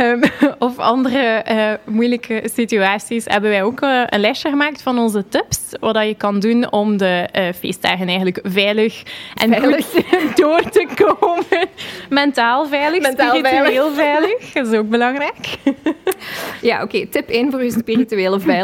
um, 0.00 0.22
of 0.58 0.78
andere 0.78 1.44
uh, 1.50 1.94
moeilijke 1.94 2.50
situaties, 2.54 3.24
hebben 3.24 3.50
wij 3.50 3.62
ook 3.62 3.80
een 3.80 4.20
lijstje 4.20 4.48
gemaakt 4.48 4.82
van 4.82 4.98
onze 4.98 5.24
tips, 5.28 5.58
wat 5.80 6.06
je 6.06 6.14
kan 6.14 6.40
doen 6.40 6.72
om 6.72 6.96
de 6.96 7.28
feestdagen 7.58 8.06
eigenlijk 8.06 8.40
veilig 8.42 9.02
en 9.34 9.50
veilig. 9.50 9.86
goed 9.86 10.36
door 10.42 10.70
te 10.70 10.86
komen. 10.94 11.68
Mentaal 12.10 12.66
veilig, 12.66 13.02
Mentaal 13.02 13.36
spiritueel 13.36 13.92
veilig. 13.92 14.30
veilig. 14.30 14.52
Dat 14.52 14.66
is 14.66 14.78
ook 14.78 14.88
belangrijk. 14.88 15.58
Ja, 16.60 16.82
oké. 16.82 17.06
Tip 17.06 17.28
1 17.28 17.50
voor 17.50 17.64
je 17.64 17.70
spirituele 17.70 18.40
veiligheid. 18.40 18.62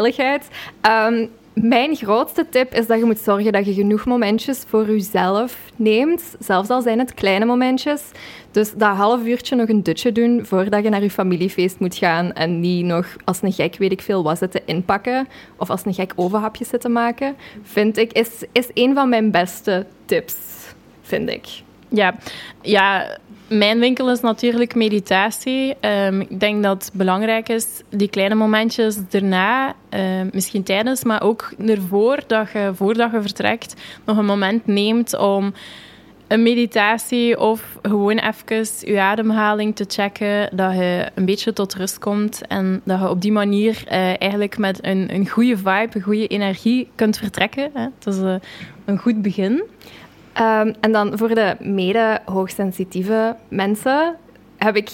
Um, 1.07 1.29
mijn 1.53 1.95
grootste 1.95 2.49
tip 2.49 2.73
is 2.73 2.87
dat 2.87 2.99
je 2.99 3.05
moet 3.05 3.19
zorgen 3.19 3.51
dat 3.51 3.65
je 3.65 3.73
genoeg 3.73 4.05
momentjes 4.05 4.63
voor 4.67 4.85
jezelf 4.85 5.57
neemt, 5.75 6.35
zelfs 6.39 6.69
al 6.69 6.81
zijn 6.81 6.99
het 6.99 7.13
kleine 7.13 7.45
momentjes. 7.45 8.01
Dus 8.51 8.73
dat 8.73 8.95
half 8.95 9.25
uurtje 9.25 9.55
nog 9.55 9.69
een 9.69 9.83
dutje 9.83 10.11
doen 10.11 10.45
voordat 10.45 10.83
je 10.83 10.89
naar 10.89 11.01
je 11.01 11.09
familiefeest 11.09 11.79
moet 11.79 11.95
gaan 11.95 12.33
en 12.33 12.59
niet 12.59 12.85
nog 12.85 13.05
als 13.23 13.41
een 13.41 13.51
gek, 13.51 13.75
weet 13.77 13.91
ik 13.91 14.01
veel, 14.01 14.23
wat 14.23 14.37
zitten 14.37 14.61
inpakken 14.65 15.27
of 15.57 15.69
als 15.69 15.85
een 15.85 15.93
gek 15.93 16.13
overhapje 16.15 16.65
zitten 16.65 16.91
maken, 16.91 17.35
vind 17.63 17.97
ik, 17.97 18.11
is, 18.11 18.29
is 18.51 18.69
een 18.73 18.93
van 18.93 19.09
mijn 19.09 19.31
beste 19.31 19.85
tips, 20.05 20.35
vind 21.01 21.29
ik. 21.29 21.45
Ja, 21.91 22.15
ja 22.61 23.17
mijn 23.47 23.79
winkel 23.79 24.11
is 24.11 24.19
natuurlijk 24.19 24.75
meditatie. 24.75 25.75
Ehm, 25.79 26.19
ik 26.19 26.39
denk 26.39 26.63
dat 26.63 26.85
het 26.85 26.93
belangrijk 26.93 27.49
is, 27.49 27.81
die 27.89 28.09
kleine 28.09 28.35
momentjes 28.35 28.97
daarna, 29.09 29.75
ehm, 29.89 30.27
misschien 30.31 30.63
tijdens, 30.63 31.03
maar 31.03 31.21
ook 31.21 31.53
ervoor, 31.65 32.19
dat 32.27 32.51
je, 32.51 32.71
voordat 32.73 33.11
je 33.11 33.21
vertrekt, 33.21 33.75
nog 34.05 34.17
een 34.17 34.25
moment 34.25 34.67
neemt 34.67 35.17
om 35.17 35.53
een 36.27 36.43
meditatie 36.43 37.39
of 37.39 37.77
gewoon 37.81 38.17
even 38.17 38.65
je 38.79 38.99
ademhaling 38.99 39.75
te 39.75 39.85
checken, 39.87 40.49
dat 40.55 40.73
je 40.73 41.09
een 41.15 41.25
beetje 41.25 41.53
tot 41.53 41.73
rust 41.73 41.99
komt 41.99 42.47
en 42.47 42.81
dat 42.83 42.99
je 42.99 43.09
op 43.09 43.21
die 43.21 43.31
manier 43.31 43.83
uh, 43.87 43.93
eigenlijk 44.21 44.57
met 44.57 44.85
een, 44.85 45.13
een 45.13 45.29
goede 45.29 45.57
vibe, 45.57 45.89
een 45.91 46.01
goede 46.01 46.27
energie 46.27 46.89
kunt 46.95 47.17
vertrekken. 47.17 47.69
Hè. 47.73 47.87
Dat 47.99 48.13
is 48.13 48.19
uh, 48.19 48.35
een 48.85 48.97
goed 48.97 49.21
begin. 49.21 49.63
Um, 50.39 50.73
en 50.79 50.91
dan 50.91 51.17
voor 51.17 51.35
de 51.35 51.55
mede-hoogsensitieve 51.59 53.35
mensen 53.47 54.15
heb 54.57 54.75
ik... 54.75 54.89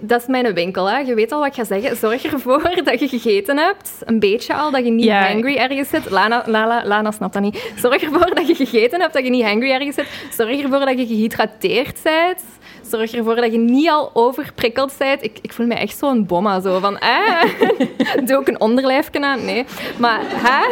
Dat 0.00 0.20
is 0.20 0.26
mijn 0.26 0.54
winkel, 0.54 0.90
hè. 0.90 0.98
Je 0.98 1.14
weet 1.14 1.32
al 1.32 1.38
wat 1.38 1.48
ik 1.48 1.54
ga 1.54 1.64
zeggen. 1.64 1.96
Zorg 1.96 2.24
ervoor 2.24 2.70
dat 2.84 3.00
je 3.00 3.08
gegeten 3.08 3.56
hebt. 3.56 3.92
Een 4.04 4.18
beetje 4.18 4.54
al, 4.54 4.70
dat 4.70 4.84
je 4.84 4.90
niet 4.90 5.04
ja. 5.04 5.28
hangry 5.28 5.56
ergens 5.56 5.88
zit. 5.88 6.10
Lana, 6.10 6.42
Lala, 6.46 6.86
Lana 6.86 7.10
snapt 7.10 7.32
dat 7.32 7.42
niet. 7.42 7.72
Zorg 7.76 8.02
ervoor 8.02 8.34
dat 8.34 8.46
je 8.46 8.54
gegeten 8.54 9.00
hebt, 9.00 9.12
dat 9.12 9.24
je 9.24 9.30
niet 9.30 9.44
hangry 9.44 9.70
ergens 9.70 9.94
zit. 9.94 10.28
Zorg 10.30 10.60
ervoor 10.60 10.78
dat 10.78 10.98
je 10.98 11.06
gehydrateerd 11.06 12.00
bent. 12.02 12.42
Zorg 12.90 13.12
ervoor 13.12 13.34
dat 13.34 13.52
je 13.52 13.58
niet 13.58 13.88
al 13.88 14.10
overprikkeld 14.14 14.94
bent. 14.98 15.24
Ik, 15.24 15.38
ik 15.42 15.52
voel 15.52 15.66
me 15.66 15.74
echt 15.74 15.98
zo'n 15.98 16.26
bomma, 16.26 16.60
zo 16.60 16.78
van... 16.78 16.98
Eh, 16.98 17.42
doe 18.26 18.36
ook 18.36 18.48
een 18.48 18.60
onderlijfje 18.60 19.20
aan. 19.20 19.44
Nee. 19.44 19.64
Maar, 19.98 20.20
hè? 20.24 20.66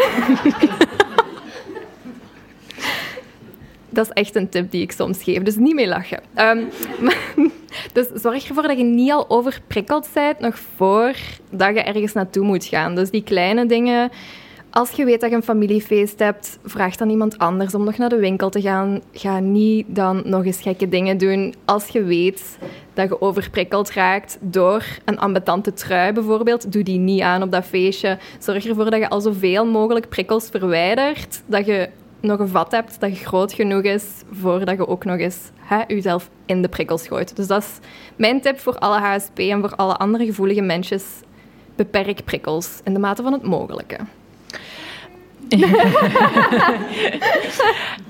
dat 3.96 4.06
is 4.06 4.12
echt 4.12 4.34
een 4.34 4.48
tip 4.48 4.70
die 4.70 4.82
ik 4.82 4.92
soms 4.92 5.22
geef. 5.22 5.42
Dus 5.42 5.56
niet 5.56 5.74
mee 5.74 5.88
lachen. 5.88 6.20
Um, 6.36 6.68
dus 7.92 8.06
zorg 8.14 8.48
ervoor 8.48 8.62
dat 8.62 8.78
je 8.78 8.84
niet 8.84 9.12
al 9.12 9.30
overprikkeld 9.30 10.08
bent 10.14 10.38
nog 10.38 10.58
voordat 10.76 11.74
je 11.74 11.82
ergens 11.82 12.12
naartoe 12.12 12.44
moet 12.44 12.64
gaan. 12.64 12.94
Dus 12.94 13.10
die 13.10 13.22
kleine 13.22 13.66
dingen. 13.66 14.10
Als 14.70 14.90
je 14.90 15.04
weet 15.04 15.20
dat 15.20 15.30
je 15.30 15.36
een 15.36 15.42
familiefeest 15.42 16.18
hebt, 16.18 16.58
vraag 16.64 16.96
dan 16.96 17.10
iemand 17.10 17.38
anders 17.38 17.74
om 17.74 17.84
nog 17.84 17.96
naar 17.96 18.08
de 18.08 18.16
winkel 18.16 18.48
te 18.48 18.60
gaan. 18.60 19.00
Ga 19.12 19.38
niet 19.38 19.86
dan 19.88 20.22
nog 20.24 20.44
eens 20.44 20.60
gekke 20.60 20.88
dingen 20.88 21.18
doen. 21.18 21.54
Als 21.64 21.88
je 21.88 22.02
weet 22.02 22.58
dat 22.94 23.08
je 23.08 23.20
overprikkeld 23.20 23.90
raakt 23.90 24.38
door 24.40 24.84
een 25.04 25.18
ambetante 25.18 25.72
trui 25.72 26.12
bijvoorbeeld, 26.12 26.72
doe 26.72 26.82
die 26.82 26.98
niet 26.98 27.20
aan 27.20 27.42
op 27.42 27.50
dat 27.50 27.64
feestje. 27.64 28.18
Zorg 28.38 28.66
ervoor 28.66 28.90
dat 28.90 29.00
je 29.00 29.08
al 29.08 29.20
zoveel 29.20 29.66
mogelijk 29.66 30.08
prikkels 30.08 30.48
verwijdert, 30.50 31.42
dat 31.46 31.66
je 31.66 31.88
nog 32.20 32.38
een 32.38 32.48
vat 32.48 32.70
hebt 32.70 33.00
dat 33.00 33.18
groot 33.18 33.52
genoeg 33.52 33.82
is 33.82 34.04
voordat 34.30 34.76
je 34.76 34.88
ook 34.88 35.04
nog 35.04 35.18
eens 35.18 35.50
jezelf 35.86 36.30
in 36.46 36.62
de 36.62 36.68
prikkels 36.68 37.08
gooit. 37.08 37.36
Dus 37.36 37.46
dat 37.46 37.62
is 37.62 37.78
mijn 38.16 38.40
tip 38.40 38.58
voor 38.58 38.78
alle 38.78 38.98
HSP 38.98 39.38
en 39.38 39.60
voor 39.60 39.74
alle 39.76 39.96
andere 39.96 40.24
gevoelige 40.24 40.60
mensen. 40.60 41.00
Beperk 41.76 42.24
prikkels 42.24 42.80
in 42.84 42.94
de 42.94 43.00
mate 43.00 43.22
van 43.22 43.32
het 43.32 43.42
mogelijke. 43.42 43.96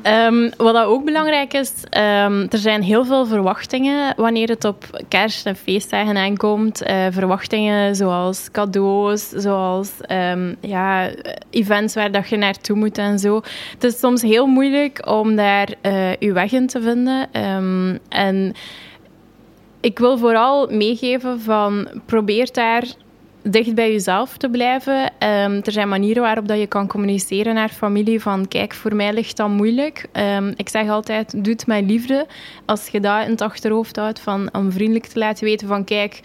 Um, 0.02 0.50
wat 0.66 0.76
ook 0.76 1.04
belangrijk 1.04 1.52
is, 1.52 1.72
um, 1.84 2.46
er 2.50 2.58
zijn 2.58 2.82
heel 2.82 3.04
veel 3.04 3.26
verwachtingen 3.26 4.14
wanneer 4.16 4.48
het 4.48 4.64
op 4.64 5.02
kerst- 5.08 5.46
en 5.46 5.56
feestdagen 5.56 6.16
aankomt. 6.16 6.82
Uh, 6.82 7.06
verwachtingen 7.10 7.96
zoals 7.96 8.50
cadeaus, 8.50 9.28
zoals 9.28 9.90
um, 10.10 10.56
ja, 10.60 11.10
events 11.50 11.94
waar 11.94 12.12
dat 12.12 12.28
je 12.28 12.36
naartoe 12.36 12.76
moet 12.76 12.98
en 12.98 13.18
zo. 13.18 13.40
Het 13.72 13.84
is 13.84 13.98
soms 13.98 14.22
heel 14.22 14.46
moeilijk 14.46 15.08
om 15.08 15.36
daar 15.36 15.74
uh, 15.82 16.16
je 16.16 16.32
weg 16.32 16.52
in 16.52 16.66
te 16.66 16.82
vinden. 16.82 17.28
en 18.08 18.54
ik 19.80 19.98
wil 19.98 20.18
vooral 20.18 20.66
meegeven 20.70 21.40
van 21.40 21.88
probeer 22.06 22.48
daar 22.52 22.84
dicht 23.50 23.74
bij 23.74 23.92
jezelf 23.92 24.36
te 24.36 24.48
blijven. 24.48 25.02
Um, 25.02 25.60
er 25.62 25.72
zijn 25.72 25.88
manieren 25.88 26.22
waarop 26.22 26.48
dat 26.48 26.58
je 26.58 26.66
kan 26.66 26.86
communiceren 26.86 27.54
naar 27.54 27.68
familie 27.68 28.20
van 28.20 28.48
kijk, 28.48 28.74
voor 28.74 28.94
mij 28.94 29.12
ligt 29.12 29.36
dat 29.36 29.48
moeilijk. 29.48 30.06
Um, 30.12 30.54
ik 30.56 30.68
zeg 30.68 30.88
altijd, 30.88 31.44
doe 31.44 31.52
het 31.52 31.66
met 31.66 31.84
liefde. 31.84 32.26
Als 32.64 32.88
je 32.88 33.00
dat 33.00 33.24
in 33.24 33.30
het 33.30 33.40
achterhoofd 33.40 33.96
houdt, 33.96 34.20
van, 34.20 34.48
om 34.52 34.72
vriendelijk 34.72 35.06
te 35.06 35.18
laten 35.18 35.44
weten 35.44 35.68
van 35.68 35.84
kijk, 35.84 36.20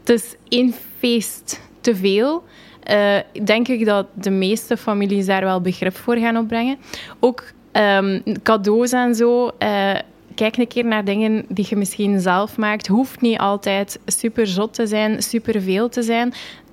het 0.00 0.08
is 0.08 0.34
één 0.48 0.74
feest 0.98 1.60
te 1.80 1.96
veel. 1.96 2.44
Uh, 2.90 3.44
denk 3.44 3.68
ik 3.68 3.84
dat 3.84 4.06
de 4.14 4.30
meeste 4.30 4.76
families 4.76 5.26
daar 5.26 5.44
wel 5.44 5.60
begrip 5.60 5.96
voor 5.96 6.16
gaan 6.16 6.36
opbrengen. 6.36 6.76
Ook 7.20 7.44
um, 7.72 8.22
cadeaus 8.42 8.92
en 8.92 9.14
zo. 9.14 9.50
Uh, 9.58 9.94
kijk 10.34 10.56
een 10.56 10.68
keer 10.68 10.84
naar 10.84 11.04
dingen 11.04 11.44
die 11.48 11.66
je 11.68 11.76
misschien 11.76 12.20
zelf 12.20 12.56
maakt. 12.56 12.86
Hoeft 12.86 13.20
niet 13.20 13.38
altijd 13.38 13.98
super 14.06 14.46
zot 14.46 14.74
te 14.74 14.86
zijn, 14.86 15.22
super 15.22 15.62
veel 15.62 15.88
te 15.88 16.02
zijn. 16.02 16.32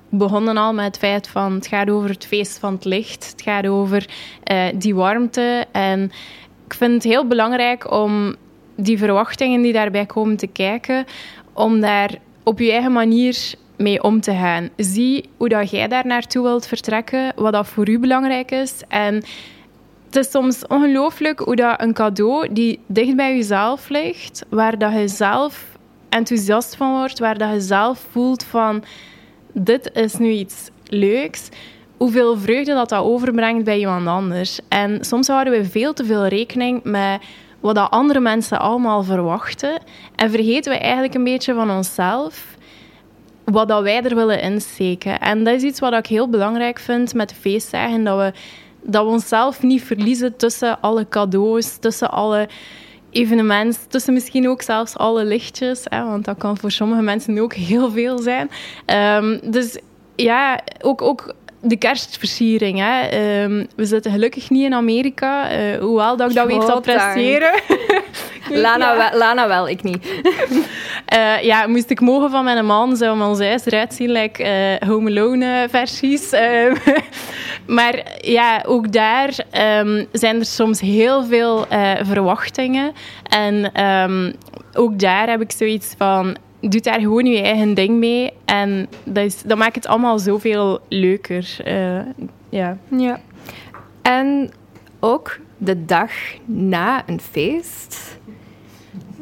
Begonnen 0.10 0.58
al 0.58 0.74
met 0.74 0.86
het 0.86 0.98
feit 0.98 1.28
van 1.28 1.54
het 1.54 1.68
gaat 1.68 1.90
over 1.90 2.10
het 2.10 2.26
feest 2.26 2.60
van 2.60 2.74
het 2.74 2.86
licht. 2.86 3.32
Het 3.32 3.42
gaat 3.42 3.68
over 3.68 4.10
uh, 4.52 4.66
die 4.76 4.96
warmte. 4.96 5.66
En 5.72 6.12
ik 6.66 6.74
vind 6.74 6.94
het 6.94 7.04
heel 7.04 7.28
belangrijk 7.28 7.92
om 7.92 8.36
die 8.76 8.98
verwachtingen 8.98 9.62
die 9.62 9.74
daarbij 9.74 10.06
komen 10.06 10.38
te 10.38 10.48
kijken, 10.48 11.06
om 11.54 11.80
daar 11.80 12.16
op 12.44 12.60
je 12.60 12.72
eigen 12.72 12.92
manier 12.92 13.54
mee 13.78 14.04
om 14.04 14.22
te 14.22 14.32
gaan. 14.32 14.70
Zie 14.78 15.30
hoe 15.38 15.50
dat 15.50 15.70
jij 15.70 15.88
daar 15.88 16.06
naartoe 16.06 16.44
wilt 16.44 16.68
vertrekken, 16.68 17.34
wat 17.36 17.54
dat 17.54 17.68
voor 17.68 17.90
u 17.90 18.00
belangrijk 18.00 18.52
is. 18.52 18.82
En 18.88 19.24
het 20.12 20.26
is 20.26 20.32
soms 20.32 20.68
ongelooflijk 20.68 21.40
hoe 21.40 21.56
dat 21.56 21.82
een 21.82 21.94
cadeau 21.94 22.54
die 22.54 22.80
dicht 22.88 23.16
bij 23.16 23.36
jezelf 23.36 23.90
ligt, 23.90 24.46
waar 24.50 24.78
dat 24.78 24.94
je 24.94 25.08
zelf 25.08 25.78
enthousiast 26.10 26.76
van 26.76 26.92
wordt, 26.92 27.20
waar 27.20 27.38
dat 27.38 27.52
je 27.52 27.62
zelf 27.62 28.08
voelt 28.12 28.44
van 28.44 28.84
dit 29.54 29.92
is 29.94 30.18
nu 30.18 30.30
iets 30.30 30.70
leuks, 30.86 31.50
hoeveel 31.98 32.38
vreugde 32.38 32.74
dat 32.74 32.90
dat 32.90 33.04
overbrengt 33.04 33.64
bij 33.64 33.80
iemand 33.80 34.08
anders. 34.08 34.60
En 34.68 35.06
soms 35.06 35.28
houden 35.28 35.54
we 35.54 35.66
veel 35.66 35.94
te 35.94 36.06
veel 36.06 36.28
rekening 36.28 36.84
met 36.84 37.22
wat 37.60 37.76
dat 37.76 37.92
andere 37.92 38.20
mensen 38.20 38.60
allemaal 38.60 39.04
verwachten 39.04 39.82
en 40.16 40.32
vergeten 40.32 40.72
we 40.72 40.78
eigenlijk 40.78 41.14
een 41.14 41.24
beetje 41.24 41.54
van 41.54 41.72
onszelf 41.72 42.46
wat 43.44 43.68
dat 43.68 43.84
wij 43.84 44.04
er 44.04 44.16
willen 44.16 44.42
insteken. 44.42 45.20
En 45.20 45.44
dat 45.44 45.54
is 45.54 45.64
iets 45.64 45.80
wat 45.80 45.94
ik 45.94 46.06
heel 46.06 46.30
belangrijk 46.30 46.80
vind 46.80 47.14
met 47.14 47.30
de 47.30 47.36
feestdagen, 47.36 48.04
dat 48.04 48.18
we 48.18 48.34
dat 48.84 49.06
we 49.06 49.12
onszelf 49.12 49.62
niet 49.62 49.84
verliezen 49.84 50.36
tussen 50.36 50.82
alle 50.82 51.08
cadeaus, 51.08 51.78
tussen 51.78 52.12
alle 52.12 52.50
evenementen, 53.10 53.82
tussen 53.88 54.14
misschien 54.14 54.50
ook 54.50 54.62
zelfs 54.62 54.98
alle 54.98 55.26
lichtjes, 55.26 55.84
hè, 55.84 56.06
want 56.06 56.26
dat 56.26 56.38
kan 56.38 56.58
voor 56.58 56.72
sommige 56.72 57.02
mensen 57.02 57.40
ook 57.40 57.54
heel 57.54 57.92
veel 57.92 58.20
zijn. 58.20 58.50
Um, 59.24 59.52
dus 59.52 59.78
ja, 60.16 60.60
ook, 60.82 61.02
ook 61.02 61.34
de 61.62 61.78
kerstversiering. 61.78 62.80
Hè. 62.80 63.44
Um, 63.44 63.68
we 63.76 63.86
zitten 63.86 64.12
gelukkig 64.12 64.50
niet 64.50 64.64
in 64.64 64.74
Amerika, 64.74 65.52
uh, 65.52 65.78
hoewel 65.78 66.18
dat 66.18 66.30
ik 66.30 66.36
dat 66.36 66.48
weet 66.48 66.66
te 66.66 66.72
appreciëren. 66.72 67.54
Lana, 68.50 68.98
wel, 68.98 69.20
Lana 69.20 69.48
wel, 69.48 69.70
ik 69.70 69.84
niet. 69.84 70.06
uh, 71.14 71.42
ja, 71.52 71.68
moest 71.68 71.90
ik 71.90 72.00
mogen 72.00 72.32
van 72.32 72.44
mijn 72.44 72.66
man, 72.66 72.98
zou 72.98 73.18
mijn 73.18 73.50
huis 73.50 73.66
eruit 73.66 73.94
zien, 73.94 74.12
like 74.12 74.44
uh, 74.44 74.90
Home 74.90 75.10
Alone 75.10 75.68
versies. 75.70 76.34
Uh, 76.34 76.76
maar 77.78 78.04
ja, 78.18 78.64
ook 78.68 78.92
daar 78.92 79.30
um, 79.80 80.08
zijn 80.12 80.40
er 80.40 80.46
soms 80.46 80.82
heel 80.82 81.24
veel 81.24 81.66
verwachtingen. 82.02 82.94
En 83.30 83.84
um, 83.86 84.34
ook 84.74 85.00
daar 85.00 85.30
heb 85.30 85.42
ik 85.42 85.52
zoiets 85.52 85.94
van 85.98 86.38
doet 86.70 86.84
daar 86.84 87.00
gewoon 87.00 87.26
je 87.26 87.42
eigen 87.42 87.74
ding 87.74 87.90
mee. 88.00 88.34
En 88.46 88.88
dat, 89.04 89.26
is, 89.26 89.42
dat 89.42 89.58
maakt 89.58 89.76
het 89.76 89.88
allemaal 89.88 90.20
zoveel 90.20 90.80
leuker. 90.90 91.58
Uh, 91.68 92.00
ja. 92.50 92.78
ja. 92.98 93.20
En 94.02 94.52
ook 95.00 95.40
de 95.58 95.86
dag 95.86 96.12
na 96.46 97.04
een 97.08 97.22
feest 97.22 98.20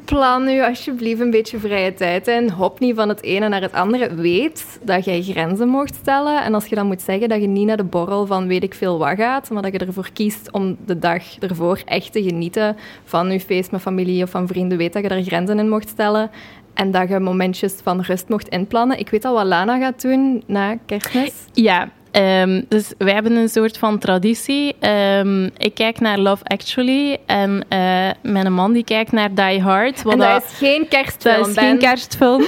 plan 0.10 0.44
nu 0.44 0.64
alsjeblieft 0.64 1.22
een 1.22 1.32
beetje 1.32 1.60
vrije 1.60 1.94
tijd 1.94 2.28
en 2.28 2.52
hop 2.52 2.80
niet 2.80 2.96
van 2.96 3.10
het 3.10 3.24
ene 3.24 3.50
naar 3.50 3.62
het 3.62 3.74
andere. 3.74 4.16
Weet 4.16 4.80
dat 4.84 5.06
jij 5.06 5.22
grenzen 5.22 5.68
mocht 5.68 5.96
stellen. 5.96 6.44
En 6.44 6.54
als 6.54 6.66
je 6.66 6.76
dan 6.76 6.88
moet 6.88 7.02
zeggen 7.02 7.30
dat 7.30 7.42
je 7.42 7.48
niet 7.48 7.66
naar 7.66 7.78
de 7.78 7.84
borrel 7.84 8.26
van 8.26 8.48
weet 8.48 8.64
ik 8.64 8.74
veel 8.74 8.98
wat 8.98 9.16
gaat, 9.16 9.50
maar 9.50 9.62
dat 9.62 9.72
je 9.72 9.78
ervoor 9.80 10.10
kiest 10.14 10.52
om 10.52 10.78
de 10.86 11.00
dag 11.00 11.40
ervoor 11.40 11.82
echt 11.86 12.12
te 12.12 12.24
genieten 12.24 12.78
van 13.04 13.32
je 13.32 13.40
feest 13.40 13.72
met 13.72 13.82
familie 13.82 14.24
of 14.24 14.30
van 14.30 14.48
vrienden, 14.48 14.78
weet 14.78 14.94
dat 14.94 15.04
je 15.04 15.10
daar 15.10 15.22
grenzen 15.22 15.60
in 15.60 15.70
mocht 15.70 15.90
stellen. 15.90 16.32
En 16.80 16.92
dat 16.92 17.10
je 17.10 17.20
momentjes 17.20 17.74
van 17.84 18.02
rust 18.02 18.30
mocht 18.30 18.48
inplannen. 18.48 19.00
Ik 19.00 19.10
weet 19.10 19.26
al 19.26 19.34
wat 19.34 19.46
Lana 19.46 19.80
gaat 19.80 20.02
doen 20.02 20.44
na 20.48 20.78
kerstmis. 20.86 21.34
Ja, 21.54 21.90
Um, 22.12 22.66
dus 22.68 22.94
wij 22.98 23.14
hebben 23.14 23.32
een 23.32 23.50
soort 23.50 23.78
van 23.78 24.00
traditie. 24.00 24.76
Um, 24.88 25.50
ik 25.58 25.74
kijk 25.74 26.00
naar 26.00 26.18
Love 26.18 26.44
Actually 26.44 27.18
en 27.26 27.66
uh, 27.70 28.10
mijn 28.22 28.54
man 28.54 28.74
die 28.74 28.84
kijkt 28.84 29.12
naar 29.12 29.34
Die 29.34 29.62
Hard. 29.62 30.06
en 30.06 30.18
dat, 30.18 30.44
is 30.44 30.58
geen 30.58 30.88
kerstfilm, 30.88 31.38
Dat 31.38 31.48
is 31.48 31.54
geen 31.54 31.78
kerstfilm. 31.78 32.46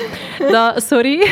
dat, 0.52 0.84
sorry. 0.84 1.20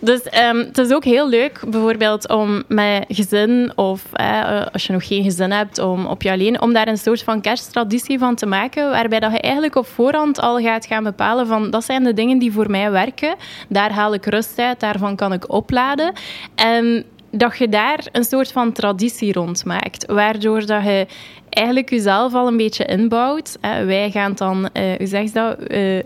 dus 0.00 0.20
um, 0.50 0.58
het 0.58 0.78
is 0.78 0.92
ook 0.92 1.04
heel 1.04 1.28
leuk, 1.28 1.60
bijvoorbeeld 1.68 2.28
om 2.28 2.62
met 2.68 3.04
gezin 3.08 3.72
of 3.74 4.02
uh, 4.20 4.66
als 4.72 4.86
je 4.86 4.92
nog 4.92 5.06
geen 5.06 5.22
gezin 5.22 5.50
hebt, 5.50 5.78
om 5.78 6.06
op 6.06 6.22
je 6.22 6.30
alleen, 6.30 6.60
om 6.60 6.72
daar 6.72 6.88
een 6.88 6.98
soort 6.98 7.22
van 7.22 7.40
kersttraditie 7.40 8.18
van 8.18 8.34
te 8.34 8.46
maken, 8.46 8.90
waarbij 8.90 9.20
dat 9.20 9.32
je 9.32 9.40
eigenlijk 9.40 9.76
op 9.76 9.86
voorhand 9.86 10.40
al 10.40 10.58
gaat 10.58 10.86
gaan 10.86 11.04
bepalen 11.04 11.46
van 11.46 11.70
dat 11.70 11.84
zijn 11.84 12.04
de 12.04 12.14
dingen 12.14 12.38
die 12.38 12.52
voor 12.52 12.70
mij 12.70 12.90
werken. 12.90 13.34
Daar 13.68 13.92
haal 13.92 14.14
ik 14.14 14.26
rust 14.26 14.58
uit, 14.58 14.80
daarvan 14.80 15.16
kan 15.16 15.32
ik 15.32 15.52
opladen. 15.52 16.12
En 16.54 17.04
dat 17.30 17.58
je 17.58 17.68
daar 17.68 18.06
een 18.12 18.24
soort 18.24 18.52
van 18.52 18.72
traditie 18.72 19.32
rond 19.32 19.64
maakt. 19.64 20.06
Waardoor 20.06 20.66
dat 20.66 20.82
je 20.82 21.06
eigenlijk 21.48 21.90
jezelf 21.90 22.34
al 22.34 22.46
een 22.46 22.56
beetje 22.56 22.84
inbouwt. 22.84 23.58
wij 23.60 24.10
gaan 24.10 24.32
dan, 24.34 24.68
uh, 24.72 24.82
hoe 24.96 25.06
zeg 25.06 25.22
je 25.22 25.30
dat, 25.32 25.56
uh, 25.72 26.00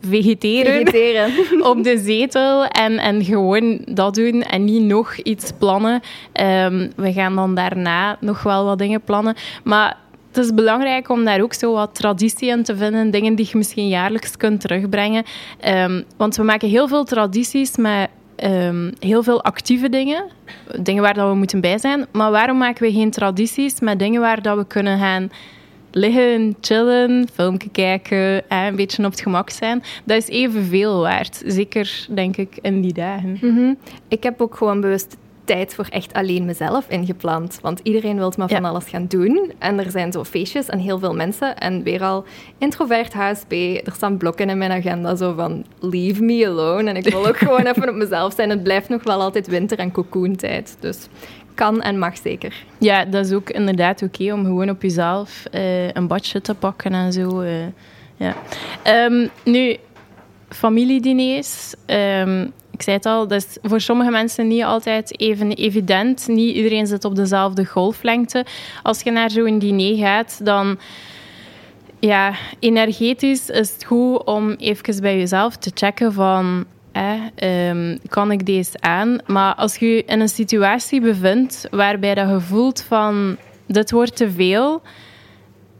vegeteren, 0.00 0.86
vegeteren. 0.86 1.30
op 1.70 1.84
de 1.84 1.98
zetel 1.98 2.64
en, 2.64 2.98
en 2.98 3.24
gewoon 3.24 3.80
dat 3.84 4.14
doen 4.14 4.42
en 4.42 4.64
niet 4.64 4.82
nog 4.82 5.16
iets 5.16 5.52
plannen. 5.58 6.02
Um, 6.40 6.92
we 6.96 7.12
gaan 7.12 7.34
dan 7.34 7.54
daarna 7.54 8.16
nog 8.20 8.42
wel 8.42 8.64
wat 8.64 8.78
dingen 8.78 9.00
plannen. 9.00 9.34
Maar 9.64 9.96
het 10.32 10.44
is 10.44 10.54
belangrijk 10.54 11.08
om 11.08 11.24
daar 11.24 11.40
ook 11.40 11.54
zo 11.54 11.72
wat 11.72 11.94
traditie 11.94 12.48
in 12.48 12.62
te 12.62 12.76
vinden, 12.76 13.10
dingen 13.10 13.34
die 13.34 13.48
je 13.50 13.56
misschien 13.56 13.88
jaarlijks 13.88 14.36
kunt 14.36 14.60
terugbrengen. 14.60 15.24
Um, 15.66 16.04
want 16.16 16.36
we 16.36 16.42
maken 16.42 16.68
heel 16.68 16.88
veel 16.88 17.04
tradities 17.04 17.76
met 17.76 18.08
Ehm, 18.36 18.90
heel 18.98 19.22
veel 19.22 19.44
actieve 19.44 19.88
dingen, 19.88 20.24
dingen 20.80 21.02
waar 21.02 21.14
dat 21.14 21.28
we 21.28 21.34
moeten 21.34 21.60
bij 21.60 21.78
zijn. 21.78 22.06
Maar 22.12 22.30
waarom 22.30 22.58
maken 22.58 22.82
we 22.82 22.92
geen 22.92 23.10
tradities 23.10 23.80
met 23.80 23.98
dingen 23.98 24.20
waar 24.20 24.42
dat 24.42 24.56
we 24.56 24.66
kunnen 24.66 24.98
gaan 24.98 25.30
liggen, 25.90 26.56
chillen, 26.60 27.28
filmpje 27.34 27.70
kijken, 27.70 28.48
en 28.48 28.66
een 28.66 28.76
beetje 28.76 29.04
op 29.04 29.10
het 29.10 29.20
gemak 29.20 29.50
zijn? 29.50 29.82
Dat 30.04 30.16
is 30.16 30.28
evenveel 30.28 31.00
waard. 31.00 31.42
Zeker, 31.46 32.06
denk 32.10 32.36
ik, 32.36 32.58
in 32.62 32.80
die 32.80 32.92
dagen. 32.92 33.38
Mhm. 33.40 33.74
Ik 34.08 34.22
heb 34.22 34.40
ook 34.40 34.56
gewoon 34.56 34.80
bewust 34.80 35.16
tijd 35.44 35.74
voor 35.74 35.86
echt 35.90 36.12
alleen 36.12 36.44
mezelf 36.44 36.88
ingepland. 36.88 37.58
Want 37.62 37.80
iedereen 37.82 38.16
wil 38.16 38.32
maar 38.36 38.48
van 38.48 38.64
alles 38.64 38.84
gaan 38.84 39.06
doen. 39.06 39.52
En 39.58 39.78
er 39.78 39.90
zijn 39.90 40.12
zo 40.12 40.24
feestjes 40.24 40.66
en 40.66 40.78
heel 40.78 40.98
veel 40.98 41.14
mensen. 41.14 41.58
En 41.58 41.82
weer 41.82 42.02
al 42.02 42.24
introvert 42.58 43.12
HSP. 43.12 43.52
Er 43.52 43.92
staan 43.92 44.16
blokken 44.16 44.48
in 44.48 44.58
mijn 44.58 44.70
agenda 44.70 45.16
zo 45.16 45.34
van 45.34 45.64
leave 45.80 46.22
me 46.22 46.46
alone. 46.46 46.90
En 46.90 46.96
ik 46.96 47.08
wil 47.08 47.26
ook 47.26 47.38
gewoon 47.46 47.66
even 47.66 47.88
op 47.88 47.94
mezelf 47.94 48.34
zijn. 48.34 48.50
Het 48.50 48.62
blijft 48.62 48.88
nog 48.88 49.02
wel 49.02 49.20
altijd 49.20 49.46
winter- 49.46 49.78
en 49.78 49.92
cocoontijd. 49.92 50.76
Dus 50.80 51.08
kan 51.54 51.82
en 51.82 51.98
mag 51.98 52.16
zeker. 52.16 52.64
Ja, 52.78 53.04
dat 53.04 53.26
is 53.26 53.32
ook 53.32 53.50
inderdaad 53.50 54.02
oké 54.02 54.32
om 54.32 54.44
gewoon 54.44 54.70
op 54.70 54.82
jezelf 54.82 55.42
uh, 55.52 55.92
een 55.92 56.06
badje 56.06 56.40
te 56.40 56.54
pakken 56.54 56.92
en 56.92 57.12
zo. 57.12 57.40
Uh, 57.40 57.50
ja. 58.16 58.34
Um, 59.06 59.28
nu, 59.44 59.76
familiediners. 60.48 61.74
Um, 61.86 62.52
ik 62.74 62.82
zei 62.82 62.96
het 62.96 63.06
al, 63.06 63.28
dat 63.28 63.46
is 63.46 63.56
voor 63.62 63.80
sommige 63.80 64.10
mensen 64.10 64.48
niet 64.48 64.62
altijd 64.62 65.20
even 65.20 65.52
evident. 65.52 66.28
Niet 66.28 66.56
iedereen 66.56 66.86
zit 66.86 67.04
op 67.04 67.14
dezelfde 67.14 67.66
golflengte. 67.66 68.44
Als 68.82 69.02
je 69.02 69.10
naar 69.10 69.30
zo'n 69.30 69.58
diner 69.58 69.96
gaat, 69.96 70.40
dan... 70.42 70.78
Ja, 71.98 72.34
energetisch 72.58 73.50
is 73.50 73.72
het 73.72 73.84
goed 73.84 74.24
om 74.24 74.50
even 74.50 75.00
bij 75.00 75.18
jezelf 75.18 75.56
te 75.56 75.70
checken 75.74 76.12
van... 76.12 76.64
Eh, 76.92 77.94
kan 78.08 78.30
ik 78.30 78.46
deze 78.46 78.80
aan? 78.80 79.18
Maar 79.26 79.54
als 79.54 79.76
je 79.76 80.04
in 80.04 80.20
een 80.20 80.28
situatie 80.28 81.00
bevindt 81.00 81.68
waarbij 81.70 82.14
dat 82.14 82.28
je 82.28 82.40
voelt 82.40 82.82
van... 82.82 83.36
Dit 83.66 83.90
wordt 83.90 84.16
te 84.16 84.30
veel 84.30 84.82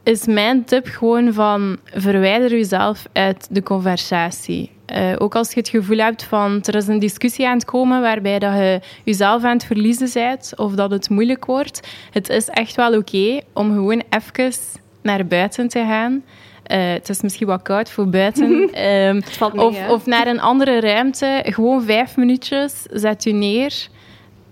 is 0.05 0.25
mijn 0.25 0.63
tip 0.63 0.87
gewoon 0.87 1.33
van 1.33 1.77
verwijder 1.93 2.49
jezelf 2.49 3.05
uit 3.13 3.47
de 3.49 3.63
conversatie. 3.63 4.71
Uh, 4.95 5.13
ook 5.17 5.35
als 5.35 5.53
je 5.53 5.59
het 5.59 5.69
gevoel 5.69 5.97
hebt 5.97 6.23
van 6.23 6.61
er 6.63 6.75
is 6.75 6.87
een 6.87 6.99
discussie 6.99 7.47
aan 7.47 7.57
het 7.57 7.65
komen 7.65 8.01
waarbij 8.01 8.39
dat 8.39 8.53
je 8.53 8.79
jezelf 9.03 9.43
aan 9.43 9.53
het 9.53 9.65
verliezen 9.65 10.09
bent 10.13 10.53
of 10.55 10.73
dat 10.73 10.91
het 10.91 11.09
moeilijk 11.09 11.45
wordt. 11.45 11.87
Het 12.11 12.29
is 12.29 12.47
echt 12.47 12.75
wel 12.75 12.97
oké 12.97 13.41
om 13.53 13.73
gewoon 13.73 14.03
even 14.09 14.53
naar 15.01 15.25
buiten 15.25 15.67
te 15.67 15.79
gaan. 15.79 16.23
Uh, 16.71 16.91
het 16.93 17.09
is 17.09 17.21
misschien 17.21 17.47
wat 17.47 17.61
koud 17.61 17.89
voor 17.89 18.09
buiten. 18.09 18.51
um, 18.89 19.21
of, 19.55 19.89
of, 19.89 20.05
naar 20.05 20.27
een 20.27 20.41
andere 20.41 20.79
ruimte. 20.79 21.43
Gewoon 21.45 21.83
vijf 21.83 22.15
minuutjes, 22.15 22.85
zet 22.91 23.25
u 23.25 23.31
neer. 23.31 23.87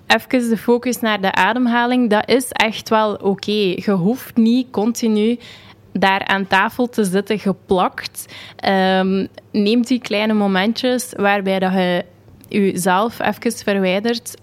Even 0.07 0.49
de 0.49 0.57
focus 0.57 0.99
naar 0.99 1.21
de 1.21 1.31
ademhaling. 1.31 2.09
Dat 2.09 2.29
is 2.29 2.51
echt 2.51 2.89
wel 2.89 3.13
oké. 3.13 3.51
Je 3.75 3.91
hoeft 3.91 4.35
niet 4.35 4.67
continu 4.71 5.39
daar 5.91 6.25
aan 6.25 6.47
tafel 6.47 6.89
te 6.89 7.03
zitten 7.03 7.39
geplakt. 7.39 8.33
Um, 8.67 9.27
neemt 9.51 9.87
die 9.87 9.99
kleine 9.99 10.33
momentjes 10.33 11.13
waarbij 11.17 11.59
dat 11.59 11.73
je 11.73 12.05
jezelf 12.47 13.19
even 13.19 13.51
verwijdert. 13.51 14.35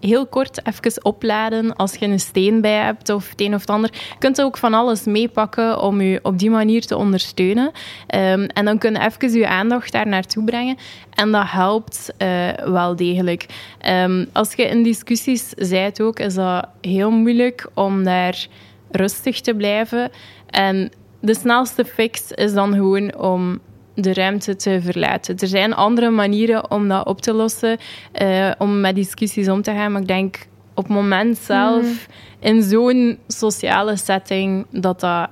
Heel 0.00 0.26
kort 0.26 0.60
even 0.66 1.04
opladen 1.04 1.76
als 1.76 1.94
je 1.94 2.06
een 2.06 2.20
steen 2.20 2.60
bij 2.60 2.84
hebt 2.84 3.10
of 3.10 3.30
het 3.30 3.40
een 3.40 3.54
of 3.54 3.60
het 3.60 3.70
ander. 3.70 3.90
Je 3.92 4.18
kunt 4.18 4.42
ook 4.42 4.56
van 4.56 4.74
alles 4.74 5.04
meepakken 5.04 5.80
om 5.80 6.00
je 6.00 6.18
op 6.22 6.38
die 6.38 6.50
manier 6.50 6.86
te 6.86 6.96
ondersteunen. 6.96 7.66
Um, 7.66 8.44
en 8.44 8.64
dan 8.64 8.78
kun 8.78 8.92
je 8.92 9.00
even 9.00 9.38
je 9.38 9.48
aandacht 9.48 9.92
daar 9.92 10.08
naartoe 10.08 10.44
brengen. 10.44 10.76
En 11.14 11.32
dat 11.32 11.50
helpt 11.50 12.12
uh, 12.18 12.52
wel 12.52 12.96
degelijk. 12.96 13.46
Um, 13.88 14.26
als 14.32 14.52
je 14.54 14.62
in 14.62 14.82
discussies 14.82 15.48
zijt 15.48 16.00
ook, 16.00 16.18
is 16.18 16.34
dat 16.34 16.68
heel 16.80 17.10
moeilijk 17.10 17.68
om 17.74 18.04
daar 18.04 18.46
rustig 18.90 19.40
te 19.40 19.54
blijven. 19.54 20.10
En 20.46 20.90
de 21.20 21.34
snelste 21.34 21.84
fix 21.84 22.32
is 22.32 22.52
dan 22.52 22.72
gewoon 22.72 23.16
om 23.18 23.60
de 23.96 24.14
ruimte 24.14 24.56
te 24.56 24.80
verlaten. 24.82 25.36
Er 25.38 25.48
zijn 25.48 25.74
andere 25.74 26.10
manieren 26.10 26.70
om 26.70 26.88
dat 26.88 27.06
op 27.06 27.20
te 27.20 27.32
lossen, 27.32 27.78
uh, 28.22 28.50
om 28.58 28.80
met 28.80 28.94
discussies 28.94 29.48
om 29.48 29.62
te 29.62 29.70
gaan. 29.70 29.92
Maar 29.92 30.00
ik 30.00 30.08
denk 30.08 30.46
op 30.74 30.84
het 30.84 30.92
moment 30.92 31.38
zelf, 31.38 31.82
mm. 31.82 31.98
in 32.40 32.62
zo'n 32.62 33.18
sociale 33.26 33.96
setting, 33.96 34.66
dat 34.70 35.00
dat 35.00 35.28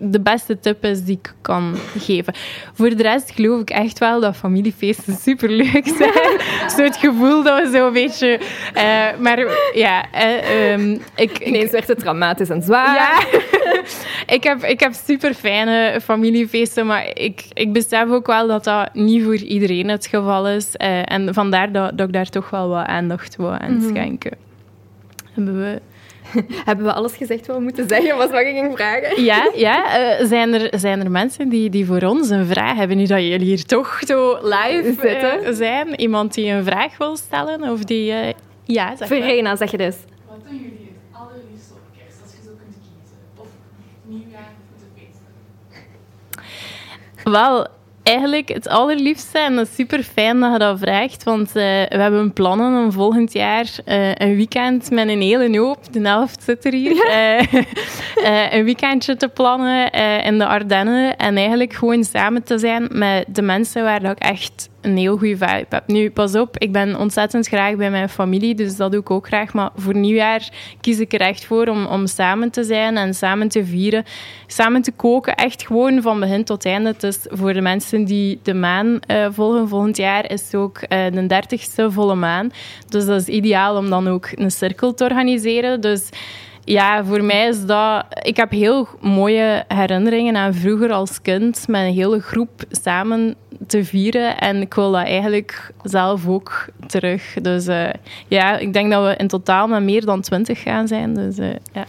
de 0.00 0.20
beste 0.20 0.60
tip 0.60 0.84
is 0.84 1.04
die 1.04 1.18
ik 1.22 1.34
kan 1.40 1.74
geven. 1.98 2.34
Voor 2.74 2.96
de 2.96 3.02
rest 3.02 3.30
geloof 3.30 3.60
ik 3.60 3.70
echt 3.70 3.98
wel 3.98 4.20
dat 4.20 4.36
familiefeesten 4.36 5.16
superleuk 5.26 5.86
zijn. 5.98 6.40
zo 6.76 6.82
het 6.82 6.96
gevoel 6.96 7.42
dat 7.42 7.62
we 7.62 7.78
zo'n 7.78 7.92
beetje... 7.92 8.40
Uh, 8.74 9.20
maar 9.20 9.44
ja... 9.74 10.04
Uh, 10.14 10.72
um, 10.72 11.00
ik, 11.14 11.38
Ineens 11.38 11.70
werd 11.70 11.88
het 11.88 11.98
dramatisch 11.98 12.48
en 12.48 12.62
zwaar. 12.62 12.94
Ja. 12.94 13.40
Ik, 14.26 14.42
heb, 14.42 14.62
ik 14.62 14.80
heb 14.80 14.92
super 14.92 15.34
fijne 15.34 16.00
familiefeesten, 16.02 16.86
maar 16.86 17.10
ik, 17.14 17.44
ik 17.52 17.72
besef 17.72 18.08
ook 18.08 18.26
wel 18.26 18.46
dat 18.46 18.64
dat 18.64 18.94
niet 18.94 19.24
voor 19.24 19.36
iedereen 19.36 19.88
het 19.88 20.06
geval 20.06 20.48
is. 20.48 20.68
Uh, 20.78 21.12
en 21.12 21.34
vandaar 21.34 21.72
dat, 21.72 21.98
dat 21.98 22.06
ik 22.06 22.12
daar 22.12 22.28
toch 22.28 22.50
wel 22.50 22.68
wat 22.68 22.86
aandacht 22.86 23.36
wil 23.36 23.52
aan 23.52 23.76
mhm. 23.76 23.88
schenken. 23.88 24.36
Hebben 25.34 25.58
we 25.58 25.80
Hebben 26.68 26.84
we 26.84 26.92
alles 26.92 27.16
gezegd 27.16 27.46
wat 27.46 27.56
we 27.56 27.62
moeten 27.62 27.88
zeggen? 27.88 28.16
Was 28.16 28.30
wat 28.30 28.40
ik 28.40 28.46
ging 28.46 28.76
vragen? 28.76 29.22
Ja, 29.24 29.50
ja. 29.54 30.00
Uh, 30.20 30.26
zijn, 30.26 30.54
er, 30.54 30.78
zijn 30.78 31.00
er 31.00 31.10
mensen 31.10 31.48
die, 31.48 31.70
die 31.70 31.86
voor 31.86 32.02
ons 32.02 32.28
een 32.28 32.46
vraag 32.46 32.76
hebben? 32.76 32.96
Nu 32.96 33.06
dat 33.06 33.20
jullie 33.20 33.46
hier 33.46 33.64
toch 33.64 34.00
zo 34.06 34.38
live 34.42 34.94
zitten 35.00 35.42
uh, 35.42 35.48
zijn. 35.52 36.00
Iemand 36.00 36.34
die 36.34 36.50
een 36.50 36.64
vraag 36.64 36.98
wil 36.98 37.16
stellen? 37.16 37.62
Of 37.62 37.84
die... 37.84 38.10
Uh, 38.10 38.28
ja, 38.64 38.96
zeg 38.96 39.08
Verena, 39.08 39.56
zeg 39.56 39.70
je 39.70 39.76
dus. 39.76 39.96
Wat 40.28 40.36
doen 40.48 40.56
jullie 40.56 40.92
het 40.92 41.20
allerliefst 41.20 41.70
op 41.72 41.78
kerst, 41.98 42.22
als 42.22 42.32
je 42.32 42.42
zo 42.44 42.50
kunt 42.58 42.76
kiezen? 42.82 43.18
Of 43.36 43.46
nieuwjaar 44.02 44.50
of 44.72 44.80
de 44.80 44.86
feesten? 44.94 45.24
Wel, 47.30 47.66
eigenlijk 48.02 48.48
het 48.48 48.68
allerliefste, 48.68 49.38
en 49.38 49.54
dat 49.54 49.66
is 49.66 49.74
super 49.74 50.02
fijn 50.02 50.40
dat 50.40 50.52
je 50.52 50.58
dat 50.58 50.78
vraagt, 50.78 51.24
want 51.24 51.48
uh, 51.48 51.54
we 51.54 51.96
hebben 51.96 52.32
plannen 52.32 52.84
om 52.84 52.92
volgend 52.92 53.32
jaar 53.32 53.70
uh, 53.86 54.14
een 54.14 54.36
weekend 54.36 54.90
met 54.90 55.08
een 55.08 55.20
hele 55.20 55.58
hoop, 55.58 55.92
de 55.92 56.00
helft 56.00 56.42
zit 56.42 56.64
er 56.64 56.72
hier, 56.72 57.06
uh, 57.06 58.52
een 58.58 58.64
weekendje 58.64 59.16
te 59.16 59.28
plannen 59.28 59.90
in 60.22 60.38
de 60.38 60.46
Ardennen 60.46 61.16
en 61.16 61.36
eigenlijk 61.36 61.72
gewoon 61.72 62.04
samen 62.04 62.42
te 62.42 62.58
zijn 62.58 62.88
met 62.90 63.24
de 63.28 63.42
mensen 63.42 63.82
waar 63.82 64.00
dat 64.00 64.10
ik 64.10 64.18
echt 64.22 64.68
een 64.86 64.96
heel 64.96 65.16
goede 65.16 65.36
vibe 65.36 65.66
heb. 65.68 65.82
Nu, 65.86 66.10
pas 66.10 66.34
op, 66.34 66.58
ik 66.58 66.72
ben 66.72 66.98
ontzettend 66.98 67.46
graag 67.46 67.76
bij 67.76 67.90
mijn 67.90 68.08
familie, 68.08 68.54
dus 68.54 68.76
dat 68.76 68.90
doe 68.90 69.00
ik 69.00 69.10
ook 69.10 69.26
graag. 69.26 69.52
Maar 69.52 69.70
voor 69.76 69.96
nieuwjaar 69.96 70.48
kies 70.80 70.98
ik 70.98 71.12
er 71.12 71.20
echt 71.20 71.44
voor 71.44 71.66
om, 71.66 71.86
om 71.86 72.06
samen 72.06 72.50
te 72.50 72.64
zijn 72.64 72.96
en 72.96 73.14
samen 73.14 73.48
te 73.48 73.64
vieren. 73.64 74.04
Samen 74.46 74.82
te 74.82 74.92
koken, 74.92 75.34
echt 75.34 75.66
gewoon 75.66 76.02
van 76.02 76.20
begin 76.20 76.44
tot 76.44 76.64
einde. 76.64 76.94
Dus 76.98 77.18
voor 77.28 77.52
de 77.52 77.60
mensen 77.60 78.04
die 78.04 78.40
de 78.42 78.54
maan 78.54 79.00
uh, 79.10 79.26
volgen 79.30 79.68
volgend 79.68 79.96
jaar, 79.96 80.30
is 80.30 80.42
het 80.42 80.54
ook 80.54 80.80
uh, 80.82 81.04
de 81.12 81.26
dertigste 81.26 81.90
volle 81.90 82.14
maan. 82.14 82.50
Dus 82.88 83.06
dat 83.06 83.20
is 83.20 83.26
ideaal 83.28 83.76
om 83.76 83.90
dan 83.90 84.08
ook 84.08 84.28
een 84.34 84.50
cirkel 84.50 84.94
te 84.94 85.04
organiseren. 85.04 85.80
Dus 85.80 86.08
ja, 86.64 87.04
voor 87.04 87.24
mij 87.24 87.48
is 87.48 87.64
dat... 87.64 88.04
Ik 88.22 88.36
heb 88.36 88.50
heel 88.50 88.88
mooie 89.00 89.64
herinneringen 89.68 90.36
aan 90.36 90.54
vroeger 90.54 90.92
als 90.92 91.22
kind 91.22 91.68
met 91.68 91.80
een 91.80 91.94
hele 91.94 92.20
groep 92.20 92.64
samen 92.70 93.34
te 93.66 93.84
vieren. 93.84 94.38
En 94.38 94.60
ik 94.60 94.74
wil 94.74 94.92
dat 94.92 95.04
eigenlijk 95.04 95.72
zelf 95.82 96.28
ook 96.28 96.66
terug. 96.86 97.34
Dus 97.42 97.66
uh, 97.66 97.88
ja, 98.28 98.58
ik 98.58 98.72
denk 98.72 98.90
dat 98.90 99.04
we 99.04 99.16
in 99.16 99.28
totaal 99.28 99.66
met 99.66 99.82
meer 99.82 100.04
dan 100.04 100.20
twintig 100.20 100.62
gaan 100.62 100.88
zijn. 100.88 101.14
Dus 101.14 101.38
uh, 101.38 101.48
ja. 101.72 101.84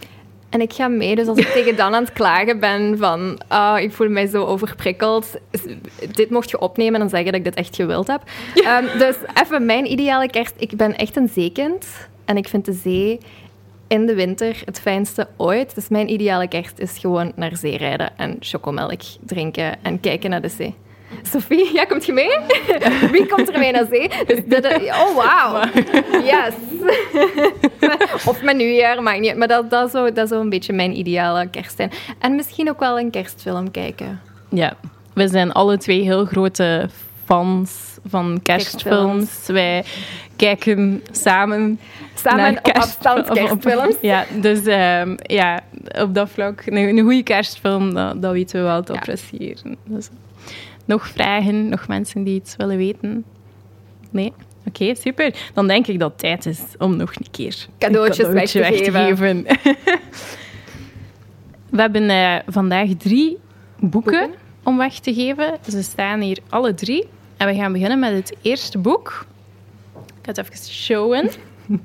En 0.48 0.60
ik 0.60 0.72
ga 0.72 0.88
mee, 0.88 1.14
dus 1.16 1.26
als 1.26 1.38
ik 1.38 1.46
tegen 1.46 1.76
Dan 1.76 1.94
aan 1.94 2.02
het 2.02 2.12
klagen 2.12 2.60
ben 2.60 2.98
van 2.98 3.40
oh, 3.48 3.76
ik 3.80 3.92
voel 3.92 4.08
mij 4.08 4.26
zo 4.26 4.44
overprikkeld, 4.44 5.36
dit 6.12 6.30
mocht 6.30 6.50
je 6.50 6.60
opnemen 6.60 6.94
en 6.94 7.00
dan 7.00 7.08
zeggen 7.08 7.26
dat 7.26 7.40
ik 7.40 7.44
dit 7.44 7.54
echt 7.54 7.76
gewild 7.76 8.06
heb. 8.06 8.22
Ja. 8.54 8.82
Um, 8.82 8.98
dus 8.98 9.16
even 9.42 9.66
mijn 9.66 9.90
ideale 9.90 10.30
kerst. 10.30 10.54
Ik 10.56 10.76
ben 10.76 10.96
echt 10.96 11.16
een 11.16 11.28
zeekind 11.28 11.86
en 12.24 12.36
ik 12.36 12.48
vind 12.48 12.64
de 12.64 12.72
zee 12.72 13.18
in 13.88 14.06
de 14.06 14.14
winter 14.14 14.62
het 14.64 14.80
fijnste 14.80 15.28
ooit. 15.36 15.74
Dus 15.74 15.88
mijn 15.88 16.10
ideale 16.10 16.48
kerst 16.48 16.78
is 16.78 16.98
gewoon 16.98 17.32
naar 17.36 17.56
zee 17.56 17.76
rijden 17.76 18.10
en 18.16 18.36
chocomelk 18.40 19.00
drinken 19.20 19.82
en 19.82 20.00
kijken 20.00 20.30
naar 20.30 20.42
de 20.42 20.48
zee. 20.48 20.74
Sophie, 21.22 21.74
ja, 21.74 21.84
komt 21.84 22.06
je 22.06 22.12
mee? 22.12 22.36
Wie 23.12 23.26
komt 23.26 23.52
er 23.52 23.58
mee 23.58 23.72
naar 23.72 23.86
zee? 23.90 24.10
Dus 24.26 24.38
dit, 24.44 24.66
oh, 24.66 25.16
wauw. 25.16 25.64
Yes. 26.22 26.54
of 28.30 28.42
mijn 28.42 28.56
nieuwjaar, 28.56 29.02
maakt 29.02 29.20
niet 29.20 29.36
Maar 29.36 29.48
dat, 29.48 29.70
dat, 29.70 29.90
zou, 29.90 30.12
dat 30.12 30.28
zou 30.28 30.40
een 30.40 30.48
beetje 30.48 30.72
mijn 30.72 30.98
ideale 30.98 31.48
kerst 31.50 31.76
zijn. 31.76 31.90
En 32.18 32.34
misschien 32.34 32.68
ook 32.68 32.80
wel 32.80 32.98
een 32.98 33.10
kerstfilm 33.10 33.70
kijken. 33.70 34.20
Ja, 34.48 34.76
we 35.14 35.28
zijn 35.28 35.52
alle 35.52 35.78
twee 35.78 36.02
heel 36.02 36.24
grote 36.24 36.88
fans 37.24 37.98
van 38.08 38.40
kerstfilms. 38.42 39.46
Wij 39.46 39.84
kijken 40.36 41.02
samen 41.10 41.78
Samen 42.14 42.58
op 42.58 42.68
afstand 42.68 43.30
kerstfilms. 43.30 43.96
ja, 44.00 44.24
dus 44.40 44.66
um, 44.66 45.16
ja, 45.22 45.60
op 46.00 46.14
dat 46.14 46.30
vlak, 46.30 46.62
een, 46.66 46.76
een 46.76 47.00
goede 47.00 47.22
kerstfilm, 47.22 47.94
dat, 47.94 48.22
dat 48.22 48.32
weten 48.32 48.60
we 48.60 48.66
wel 48.66 48.82
te 48.82 48.92
appreciëren. 48.92 49.76
Dus, 49.84 50.08
nog 50.88 51.08
vragen, 51.08 51.68
nog 51.68 51.88
mensen 51.88 52.22
die 52.22 52.34
iets 52.34 52.56
willen 52.56 52.76
weten? 52.76 53.24
Nee? 54.10 54.32
Oké, 54.66 54.94
super. 54.94 55.34
Dan 55.54 55.66
denk 55.66 55.86
ik 55.86 55.98
dat 55.98 56.10
het 56.10 56.18
tijd 56.18 56.46
is 56.46 56.60
om 56.78 56.96
nog 56.96 57.14
een 57.14 57.30
keer 57.30 57.66
cadeautjes 57.78 58.26
een 58.26 58.34
cadeautje 58.34 58.60
weg 58.60 58.80
te, 58.80 58.80
weg 58.80 58.82
te 58.82 58.90
geven. 58.90 59.42
we 61.76 61.80
hebben 61.80 62.02
uh, 62.02 62.36
vandaag 62.46 62.88
drie 62.98 63.38
boeken, 63.78 64.12
boeken 64.12 64.30
om 64.62 64.76
weg 64.76 64.98
te 64.98 65.14
geven. 65.14 65.58
Ze 65.68 65.82
staan 65.82 66.20
hier 66.20 66.38
alle 66.48 66.74
drie. 66.74 67.08
En 67.36 67.46
we 67.46 67.54
gaan 67.54 67.72
beginnen 67.72 67.98
met 67.98 68.12
het 68.12 68.36
eerste 68.42 68.78
boek. 68.78 69.26
Ik 69.94 70.02
ga 70.22 70.32
het 70.32 70.38
even 70.38 70.70
showen. 70.70 71.30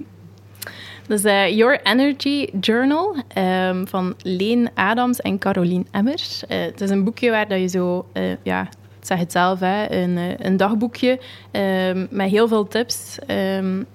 Dat 1.07 1.19
is 1.19 1.25
uh, 1.25 1.57
Your 1.57 1.79
Energy 1.83 2.49
Journal 2.59 3.15
um, 3.37 3.87
van 3.87 4.15
Leen 4.21 4.69
Adams 4.73 5.19
en 5.19 5.37
Caroline 5.37 5.85
Emmers. 5.91 6.43
Uh, 6.49 6.61
het 6.61 6.81
is 6.81 6.89
een 6.89 7.03
boekje 7.03 7.29
waar 7.29 7.47
dat 7.47 7.59
je 7.59 7.67
zo, 7.67 8.05
uh, 8.13 8.23
ja, 8.43 8.69
ik 9.03 9.09
zeg 9.09 9.17
het 9.19 9.31
zelf, 9.31 9.59
hè, 9.59 9.91
een, 9.91 10.17
een 10.45 10.57
dagboekje 10.57 11.19
um, 11.51 12.07
met 12.09 12.29
heel 12.29 12.47
veel 12.47 12.67
tips. 12.67 13.17
Um, 13.27 13.85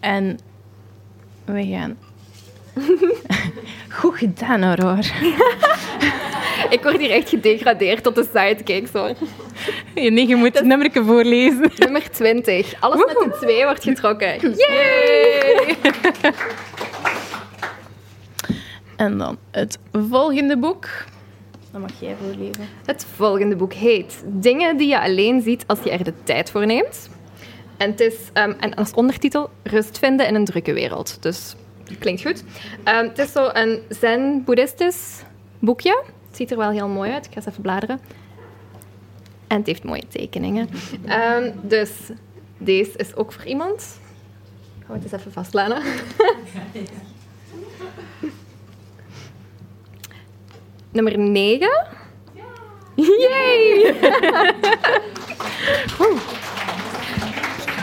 en 0.00 0.38
we 1.44 1.66
gaan... 1.66 1.98
Goed 3.98 4.18
gedaan, 4.18 4.62
Aurore. 4.62 5.02
Ik 6.70 6.82
word 6.82 6.98
hier 6.98 7.10
echt 7.10 7.28
gedegradeerd 7.28 8.02
tot 8.02 8.14
de 8.14 8.28
sidekicks, 8.34 8.90
hoor. 8.92 9.12
Nee, 9.94 10.28
je 10.28 10.36
moet 10.36 10.54
het 10.54 10.64
nummer 10.64 10.90
voorlezen. 10.92 11.70
Nummer 11.76 12.10
20. 12.10 12.80
Alles 12.80 13.04
met 13.06 13.08
de 13.08 13.38
twee 13.40 13.64
wordt 13.64 13.82
getrokken. 13.82 14.56
Yay! 14.56 15.76
En 18.96 19.18
dan 19.18 19.38
het 19.50 19.78
volgende 19.92 20.58
boek. 20.58 20.88
Dat 21.72 21.80
mag 21.80 22.00
jij 22.00 22.16
voorlezen. 22.16 22.68
Het 22.84 23.06
volgende 23.14 23.56
boek 23.56 23.72
heet 23.72 24.22
Dingen 24.26 24.76
die 24.76 24.88
je 24.88 25.00
alleen 25.00 25.42
ziet 25.42 25.64
als 25.66 25.82
je 25.82 25.90
er 25.90 26.04
de 26.04 26.14
tijd 26.22 26.50
voor 26.50 26.66
neemt. 26.66 27.08
En 27.76 27.90
het 27.90 28.00
is 28.00 28.14
um, 28.34 28.50
en 28.60 28.74
als 28.74 28.92
ondertitel 28.92 29.50
Rust 29.62 29.98
vinden 29.98 30.26
in 30.26 30.34
een 30.34 30.44
drukke 30.44 30.72
wereld. 30.72 31.22
Dus 31.22 31.54
klinkt 31.98 32.22
goed. 32.22 32.44
Um, 32.84 33.08
het 33.08 33.18
is 33.18 33.32
zo 33.32 33.50
een 33.52 33.80
zen-boeddhistisch 33.88 35.22
boekje. 35.58 36.02
Het 36.26 36.36
ziet 36.36 36.50
er 36.50 36.56
wel 36.56 36.70
heel 36.70 36.88
mooi 36.88 37.10
uit. 37.10 37.26
Ik 37.26 37.30
ga 37.30 37.36
eens 37.36 37.46
even 37.46 37.62
bladeren. 37.62 38.00
En 39.46 39.56
het 39.56 39.66
heeft 39.66 39.84
mooie 39.84 40.08
tekeningen. 40.08 40.68
Um, 41.36 41.52
dus 41.62 41.90
deze 42.58 42.92
is 42.96 43.16
ook 43.16 43.32
voor 43.32 43.44
iemand. 43.44 43.98
Gaan 44.78 44.86
we 44.86 45.02
het 45.02 45.02
eens 45.02 45.12
even 45.12 45.32
vastlaten. 45.32 45.82
Nummer 50.92 51.18
9. 51.18 51.68
Yay! 52.94 53.94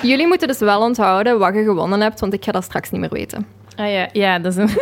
Jullie 0.01 0.27
moeten 0.27 0.47
dus 0.47 0.59
wel 0.59 0.81
onthouden 0.81 1.39
wat 1.39 1.53
je 1.55 1.63
gewonnen 1.63 2.01
hebt, 2.01 2.19
want 2.19 2.33
ik 2.33 2.43
ga 2.43 2.51
dat 2.51 2.63
straks 2.63 2.89
niet 2.89 3.01
meer 3.01 3.09
weten. 3.09 3.45
Ah 3.75 3.91
ja, 3.91 4.09
ja 4.11 4.39
dat 4.39 4.57
is 4.57 4.73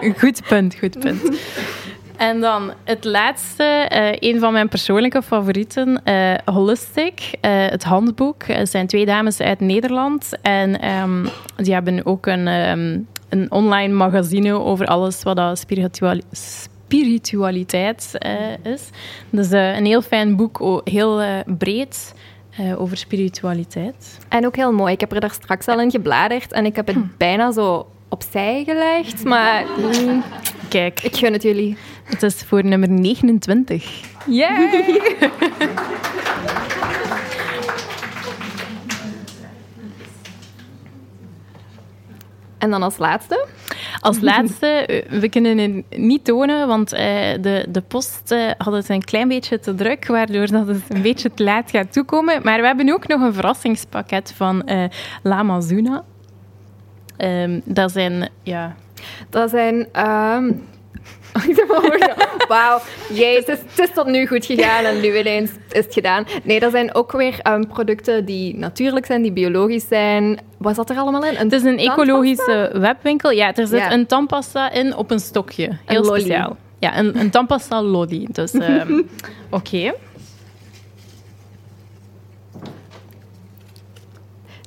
een, 0.00 0.14
goed 0.20 0.42
punt, 0.48 0.76
goed 0.78 0.98
punt. 0.98 1.38
En 2.16 2.40
dan 2.40 2.72
het 2.84 3.04
laatste, 3.04 3.90
uh, 3.92 4.30
een 4.32 4.40
van 4.40 4.52
mijn 4.52 4.68
persoonlijke 4.68 5.22
favorieten, 5.22 6.00
uh, 6.04 6.34
Holistic, 6.44 7.20
uh, 7.20 7.30
het 7.66 7.84
handboek. 7.84 8.46
Het 8.46 8.70
zijn 8.70 8.86
twee 8.86 9.06
dames 9.06 9.40
uit 9.40 9.60
Nederland 9.60 10.32
en 10.42 10.90
um, 10.90 11.28
die 11.56 11.72
hebben 11.72 12.06
ook 12.06 12.26
een, 12.26 12.46
um, 12.48 13.06
een 13.28 13.50
online 13.50 13.94
magazine 13.94 14.52
over 14.52 14.86
alles 14.86 15.22
wat 15.22 15.36
dat 15.36 15.58
spiritual 15.58 16.18
spiritualiteit 16.86 18.18
is. 18.62 18.90
Dus 19.30 19.50
een 19.50 19.86
heel 19.86 20.02
fijn 20.02 20.36
boek, 20.36 20.80
heel 20.84 21.22
breed. 21.46 22.14
over 22.78 22.96
spiritualiteit. 22.96 24.18
En 24.28 24.46
ook 24.46 24.56
heel 24.56 24.72
mooi. 24.72 24.92
Ik 24.92 25.00
heb 25.00 25.12
er 25.12 25.20
daar 25.20 25.30
straks 25.30 25.66
al 25.66 25.80
in 25.80 25.90
gebladerd 25.90 26.52
en 26.52 26.66
ik 26.66 26.76
heb 26.76 26.86
het 26.86 27.16
bijna 27.16 27.52
zo 27.52 27.86
opzij 28.08 28.62
gelegd, 28.64 29.24
maar 29.24 29.64
mm, 29.78 30.22
kijk, 30.68 31.00
ik 31.00 31.16
gun 31.16 31.32
het 31.32 31.42
jullie. 31.42 31.76
Het 32.04 32.22
is 32.22 32.34
voor 32.34 32.64
nummer 32.64 32.88
29. 32.88 34.00
Yay! 34.26 34.84
en 42.58 42.70
dan 42.70 42.82
als 42.82 42.98
laatste? 42.98 43.46
Als 44.00 44.20
laatste, 44.30 44.66
eh, 44.66 45.20
we 45.20 45.28
kunnen 45.28 45.58
het 45.58 45.98
niet 45.98 46.24
tonen, 46.24 46.66
want 46.66 46.92
uh, 46.92 47.00
de, 47.40 47.66
de 47.68 47.80
post 47.88 48.32
uh, 48.32 48.50
had 48.58 48.72
het 48.72 48.88
een 48.88 49.04
klein 49.04 49.28
beetje 49.28 49.58
te 49.58 49.74
druk, 49.74 50.06
waardoor 50.06 50.46
dat 50.46 50.66
het 50.66 50.82
een 50.88 51.02
beetje 51.02 51.30
te 51.34 51.44
laat 51.44 51.70
gaat 51.70 51.92
toekomen. 51.92 52.40
Maar 52.42 52.60
we 52.60 52.66
hebben 52.66 52.92
ook 52.92 53.06
nog 53.06 53.20
een 53.20 53.34
verrassingspakket 53.34 54.32
van 54.36 54.62
uh, 54.66 54.84
Lama 55.22 55.60
Zuna. 55.60 56.04
Um, 57.18 57.62
dat 57.64 57.92
zijn, 57.92 58.28
ja... 58.42 58.76
Dat 59.30 59.50
zijn... 59.50 59.88
Um, 60.08 60.62
Wauw, 62.48 62.80
jezus, 63.12 63.46
het, 63.46 63.62
het 63.74 63.88
is 63.88 63.94
tot 63.94 64.06
nu 64.06 64.26
goed 64.26 64.46
gegaan 64.46 64.84
en 64.84 65.00
nu 65.00 65.18
ineens 65.18 65.50
is 65.50 65.84
het 65.84 65.94
gedaan. 65.94 66.26
Nee, 66.42 66.60
dat 66.60 66.70
zijn 66.70 66.94
ook 66.94 67.12
weer 67.12 67.40
um, 67.42 67.66
producten 67.66 68.24
die 68.24 68.56
natuurlijk 68.56 69.06
zijn, 69.06 69.22
die 69.22 69.32
biologisch 69.32 69.88
zijn. 69.88 70.40
Wat 70.58 70.74
zat 70.74 70.90
er 70.90 70.96
allemaal 70.96 71.24
in? 71.24 71.36
Een 71.36 71.36
het 71.36 71.52
is 71.52 71.62
een 71.62 71.78
ecologische 71.78 72.70
webwinkel. 72.72 73.30
Ja, 73.30 73.54
er 73.54 73.66
zit 73.66 73.78
ja. 73.78 73.92
een 73.92 74.06
tandpasta 74.06 74.70
in 74.70 74.96
op 74.96 75.10
een 75.10 75.20
stokje. 75.20 75.70
Heel 75.84 75.98
een 75.98 76.20
speciaal. 76.20 76.56
Ja, 76.78 76.98
een, 76.98 77.18
een 77.18 77.30
tandpasta 77.30 77.82
lolly. 77.82 78.26
Dus, 78.30 78.54
um, 78.54 78.62
oké. 79.50 79.76
Okay. 79.76 79.94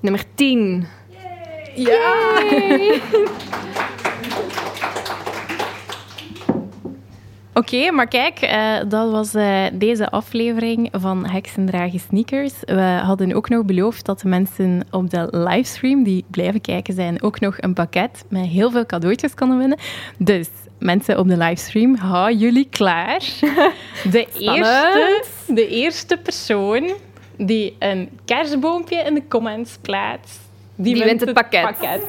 Nummer 0.02 0.24
10. 0.36 0.88
Ja! 1.76 2.16
Oké, 7.60 7.92
maar 7.92 8.08
kijk, 8.08 8.42
uh, 8.42 8.78
dat 8.88 9.12
was 9.12 9.36
uh, 9.36 9.66
deze 9.74 10.10
aflevering 10.10 10.90
van 10.92 11.26
Heksen 11.26 11.66
dragen 11.66 12.00
sneakers. 12.00 12.54
We 12.66 13.00
hadden 13.04 13.34
ook 13.34 13.50
nog 13.50 13.66
beloofd 13.66 14.06
dat 14.06 14.20
de 14.20 14.28
mensen 14.28 14.88
op 14.92 15.10
de 15.10 15.28
livestream 15.32 16.04
die 16.04 16.26
blijven 16.32 16.62
kijken 16.62 16.94
zijn 16.94 17.22
ook 17.22 17.40
nog 17.40 17.56
een 17.58 17.74
pakket 17.74 18.26
met 18.30 18.46
heel 18.46 18.72
veel 18.72 18.86
cadeautjes 18.86 19.34
konden 19.34 19.58
winnen. 19.58 19.78
Dus 20.18 20.48
mensen 20.78 21.18
op 21.18 21.28
de 21.28 21.38
livestream, 21.38 21.96
hou 21.96 22.34
jullie 22.34 22.68
klaar. 22.70 23.20
De 24.12 24.28
eerste, 24.34 25.24
de 25.48 25.68
eerste 25.68 26.18
persoon 26.18 26.94
die 27.38 27.76
een 27.80 28.10
kerstboompje 28.26 28.98
in 28.98 29.14
de 29.14 29.24
comments 29.28 29.78
plaatst, 29.82 30.40
die, 30.76 30.94
die 30.94 31.04
wint 31.04 31.20
het, 31.20 31.30
het 31.30 31.38
pakket. 31.38 31.62
pakket. 31.62 32.04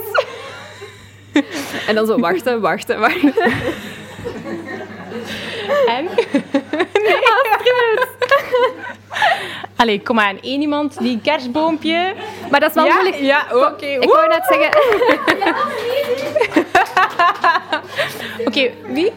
en 1.88 1.94
dan 1.94 2.06
zo 2.06 2.18
wachten, 2.18 2.60
wachten, 2.60 3.00
wachten. 3.00 3.34
En? 5.86 6.08
Nee, 7.02 7.16
Astrid. 7.16 8.06
Allee, 9.76 10.00
kom 10.02 10.18
aan. 10.18 10.38
Eén 10.40 10.60
iemand 10.60 10.98
die 10.98 11.12
een 11.12 11.20
kerstboompje... 11.20 12.14
Maar 12.50 12.60
dat 12.60 12.68
is 12.68 12.74
wel 12.74 12.84
ja, 12.84 12.94
moeilijk. 12.94 13.16
Ja, 13.16 13.44
oké. 13.52 13.66
Okay. 13.66 13.94
Ik 13.94 14.08
wou 14.08 14.28
net 14.28 14.44
zeggen... 14.48 14.68
oké, 18.46 18.48
okay, 18.48 18.74
wie? 18.86 19.12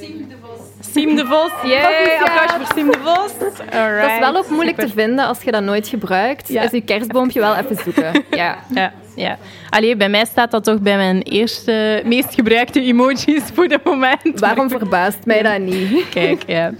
Siem 0.00 0.28
de 0.28 0.34
Vos. 0.40 0.90
Siem 0.92 1.16
de 1.16 1.26
Vos. 1.26 1.50
Yay, 1.62 2.18
applaus 2.18 2.52
voor 2.52 2.74
Siem 2.74 2.90
de 2.90 2.98
Vos. 3.02 3.32
Alright. 3.72 4.00
Dat 4.00 4.10
is 4.10 4.18
wel 4.18 4.36
ook 4.36 4.48
moeilijk 4.48 4.80
Super. 4.80 4.94
te 4.94 5.00
vinden 5.00 5.26
als 5.26 5.42
je 5.42 5.50
dat 5.50 5.62
nooit 5.62 5.88
gebruikt. 5.88 6.48
Ja. 6.48 6.62
Is 6.62 6.70
je 6.70 6.80
kerstboompje 6.80 7.40
wel 7.40 7.54
even 7.54 7.76
zoeken. 7.76 8.24
Ja. 8.30 8.58
ja. 8.74 8.92
Ja. 9.16 9.38
Allee, 9.70 9.96
bij 9.96 10.08
mij 10.08 10.24
staat 10.24 10.50
dat 10.50 10.64
toch 10.64 10.80
bij 10.80 10.96
mijn 10.96 11.22
eerste, 11.22 12.02
meest 12.04 12.34
gebruikte 12.34 12.80
emojis 12.80 13.42
voor 13.54 13.64
het 13.64 13.84
moment. 13.84 14.40
Waarom 14.40 14.68
verbaast 14.68 15.24
mij 15.24 15.42
dat 15.42 15.58
niet? 15.58 16.08
Kijk, 16.14 16.42
ja. 16.46 16.72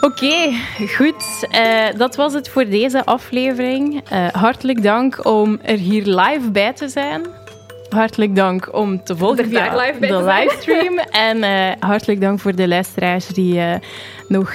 Oké, 0.00 0.52
goed. 0.96 1.48
Uh, 1.54 1.98
dat 1.98 2.16
was 2.16 2.32
het 2.32 2.48
voor 2.48 2.64
deze 2.64 3.04
aflevering. 3.04 4.02
Uh, 4.12 4.28
hartelijk 4.28 4.82
dank 4.82 5.26
om 5.26 5.58
er 5.62 5.76
hier 5.76 6.02
live 6.04 6.50
bij 6.50 6.72
te 6.72 6.88
zijn. 6.88 7.26
Hartelijk 7.88 8.36
dank 8.36 8.74
om 8.74 9.04
te 9.04 9.16
volgen 9.16 9.48
via 9.48 9.76
live 9.76 10.06
de 10.06 10.24
livestream. 10.24 10.98
en 11.28 11.36
uh, 11.36 11.72
hartelijk 11.80 12.20
dank 12.20 12.40
voor 12.40 12.54
de 12.54 12.68
luisteraars 12.68 13.26
die 13.26 13.60
nog 14.28 14.54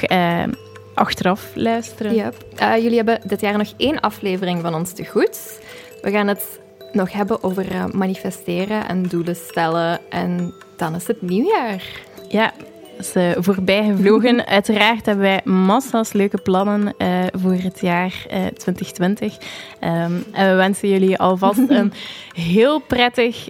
achteraf 0.94 1.50
luisteren. 1.54 2.34
Jullie 2.58 2.96
hebben 2.96 3.20
dit 3.24 3.42
jaar 3.42 3.58
nog 3.58 3.74
één 3.78 4.00
aflevering 4.00 4.62
van 4.62 4.76
ons 4.76 4.94
te 4.94 5.06
goed. 5.06 5.60
We 6.02 6.12
gaan 6.12 6.28
het 6.28 6.60
nog 6.96 7.12
hebben 7.12 7.44
over 7.44 7.72
uh, 7.72 7.86
manifesteren 7.86 8.88
en 8.88 9.04
doelen 9.04 9.36
stellen. 9.36 10.00
En 10.10 10.54
dan 10.78 10.96
is 10.96 11.08
het 11.08 11.22
nieuwjaar. 11.22 11.84
Ja, 12.30 12.54
dat 12.98 13.06
is 13.06 13.16
uh, 13.16 13.32
voorbij 13.38 13.84
gevlogen. 13.84 14.46
Uiteraard 14.46 15.06
hebben 15.06 15.24
wij 15.24 15.42
massa's 15.44 16.14
leuke 16.14 16.38
plannen 16.38 16.94
uh, 16.98 17.24
voor 17.32 17.54
het 17.54 17.80
jaar 17.82 18.26
2020. 18.28 19.34
Um, 19.34 19.40
ehm, 19.80 20.14
en 20.32 20.50
we 20.50 20.56
wensen 20.56 20.90
jullie 20.90 21.18
alvast 21.18 21.60
een 21.70 21.94
heel 22.34 22.80
prettig 22.80 23.50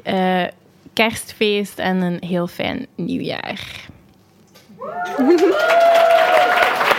kerstfeest 0.93 1.79
en 1.79 2.01
een 2.01 2.17
heel 2.19 2.47
fijn 2.47 2.87
nieuwjaar. 2.95 3.83